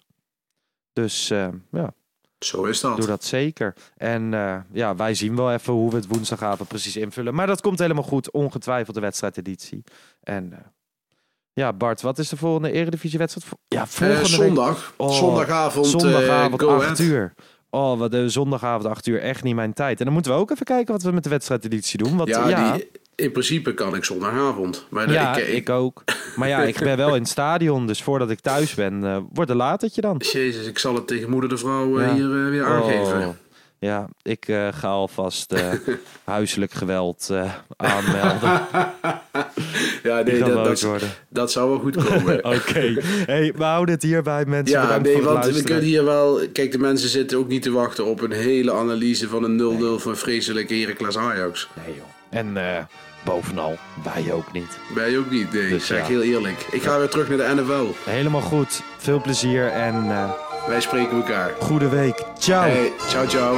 Dus 0.92 1.30
eh, 1.30 1.48
ja, 1.70 1.92
Zo 2.38 2.64
is 2.64 2.80
dat. 2.80 2.96
Doe 2.96 3.06
dat 3.06 3.24
zeker. 3.24 3.74
En 3.96 4.34
eh, 4.34 4.56
ja, 4.72 4.96
wij 4.96 5.14
zien 5.14 5.36
wel 5.36 5.52
even 5.52 5.72
hoe 5.72 5.90
we 5.90 5.96
het 5.96 6.06
woensdagavond 6.06 6.68
precies 6.68 6.96
invullen. 6.96 7.34
Maar 7.34 7.46
dat 7.46 7.60
komt 7.60 7.78
helemaal 7.78 8.02
goed. 8.02 8.30
Ongetwijfeld 8.30 8.94
de 8.94 9.00
wedstrijdeditie. 9.02 9.84
En 10.22 10.52
eh, 10.52 10.58
ja, 11.52 11.72
Bart, 11.72 12.00
wat 12.00 12.18
is 12.18 12.28
de 12.28 12.36
volgende 12.36 12.70
Eredivisie-wedstrijd? 12.72 13.46
Ja, 13.68 13.86
volgende 13.86 14.26
zondag. 14.26 14.94
Oh, 14.96 15.10
zondagavond. 15.12 15.86
Zondagavond, 15.86 16.60
go 16.62 16.74
8 16.74 16.82
ahead. 16.82 16.98
uur. 16.98 17.34
Oh, 17.70 17.98
wat 17.98 18.10
de 18.10 18.28
zondagavond 18.28 18.84
8 18.86 19.06
uur. 19.06 19.20
Echt 19.20 19.42
niet 19.42 19.54
mijn 19.54 19.72
tijd. 19.72 19.98
En 19.98 20.04
dan 20.04 20.14
moeten 20.14 20.32
we 20.32 20.38
ook 20.38 20.50
even 20.50 20.66
kijken 20.66 20.92
wat 20.92 21.02
we 21.02 21.10
met 21.12 21.24
de 21.24 21.30
wedstrijdeditie 21.30 21.98
doen. 22.02 22.16
Want, 22.16 22.28
Ja, 22.28 22.48
ja, 22.48 22.72
Die, 22.72 22.90
in 23.16 23.32
principe 23.32 23.74
kan 23.74 23.94
ik 23.94 24.04
zondagavond. 24.04 24.86
Maar 24.88 25.12
ja, 25.12 25.36
ik, 25.36 25.48
ik, 25.48 25.70
ook. 25.70 26.04
Maar 26.36 26.48
ja, 26.48 26.62
ik 26.62 26.78
ben 26.78 26.96
wel 26.96 27.14
in 27.14 27.20
het 27.20 27.28
stadion. 27.28 27.86
Dus 27.86 28.02
voordat 28.02 28.30
ik 28.30 28.40
thuis 28.40 28.74
ben, 28.74 29.04
eh, 29.04 29.18
wordt 29.32 29.50
een 29.50 29.56
latertje 29.56 30.00
dan. 30.00 30.16
Jezus, 30.32 30.66
ik 30.66 30.78
zal 30.78 30.94
het 30.94 31.06
tegen 31.06 31.30
moeder 31.30 31.48
de 31.48 31.56
vrouw 31.56 31.98
eh, 31.98 32.06
Ja. 32.06 32.14
hier 32.14 32.44
eh, 32.44 32.48
weer 32.48 32.64
aangeven. 32.64 33.26
Oh, 33.26 33.34
Ja, 33.78 34.08
ik 34.22 34.44
ga 34.70 34.88
alvast 34.88 35.54
huiselijk 36.24 36.72
geweld 36.72 37.32
aanmelden. 37.76 38.40
ja, 40.02 40.22
nee, 40.22 40.38
dat, 40.38 40.78
dat, 41.28 41.52
zou 41.52 41.70
wel 41.70 41.78
goed 41.78 42.04
komen. 42.04 42.44
Oké, 42.56 42.94
hey, 43.26 43.52
we 43.56 43.64
houden 43.64 43.94
het 43.94 44.02
hierbij, 44.02 44.44
mensen. 44.46 44.80
Ja, 44.80 44.98
nee, 44.98 45.14
het 45.14 45.24
want 45.24 45.46
we 45.46 45.62
kunnen 45.62 45.84
hier 45.84 46.04
wel... 46.04 46.40
Kijk, 46.52 46.72
de 46.72 46.78
mensen 46.78 47.08
zitten 47.08 47.38
ook 47.38 47.48
niet 47.48 47.62
te 47.62 47.70
wachten 47.70 48.04
op 48.04 48.20
een 48.20 48.32
hele 48.32 48.72
analyse 48.72 49.28
van 49.28 49.44
een 49.44 49.98
0-0 49.98 50.02
van 50.02 50.16
vreselijke 50.16 50.74
Heracles 50.74 51.18
Ajax. 51.18 51.68
Nee, 51.84 51.94
joh. 51.94 52.15
En 52.36 52.56
eh, 52.56 52.82
bovenal, 53.24 53.76
wij 54.02 54.32
ook 54.32 54.52
niet. 54.52 54.78
Wij 54.94 55.18
ook 55.18 55.30
niet, 55.30 55.52
nee. 55.52 55.68
Dus 55.68 55.86
zeg 55.86 55.96
ja. 55.98 56.02
ik 56.02 56.08
heel 56.08 56.22
eerlijk. 56.22 56.66
Ik 56.70 56.82
ga 56.82 56.98
weer 56.98 57.08
terug 57.08 57.28
naar 57.28 57.38
de 57.38 57.62
NFL. 57.62 58.10
Helemaal 58.10 58.40
goed. 58.40 58.82
Veel 58.96 59.20
plezier 59.20 59.66
en 59.68 60.10
eh, 60.10 60.30
Wij 60.66 60.80
spreken 60.80 61.16
elkaar. 61.16 61.50
goede 61.60 61.88
week. 61.88 62.22
Ciao. 62.38 62.62
Hey, 62.62 62.92
ciao, 63.08 63.26
ciao. 63.26 63.56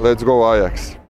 Let's 0.00 0.22
go 0.22 0.44
Ajax. 0.44 0.98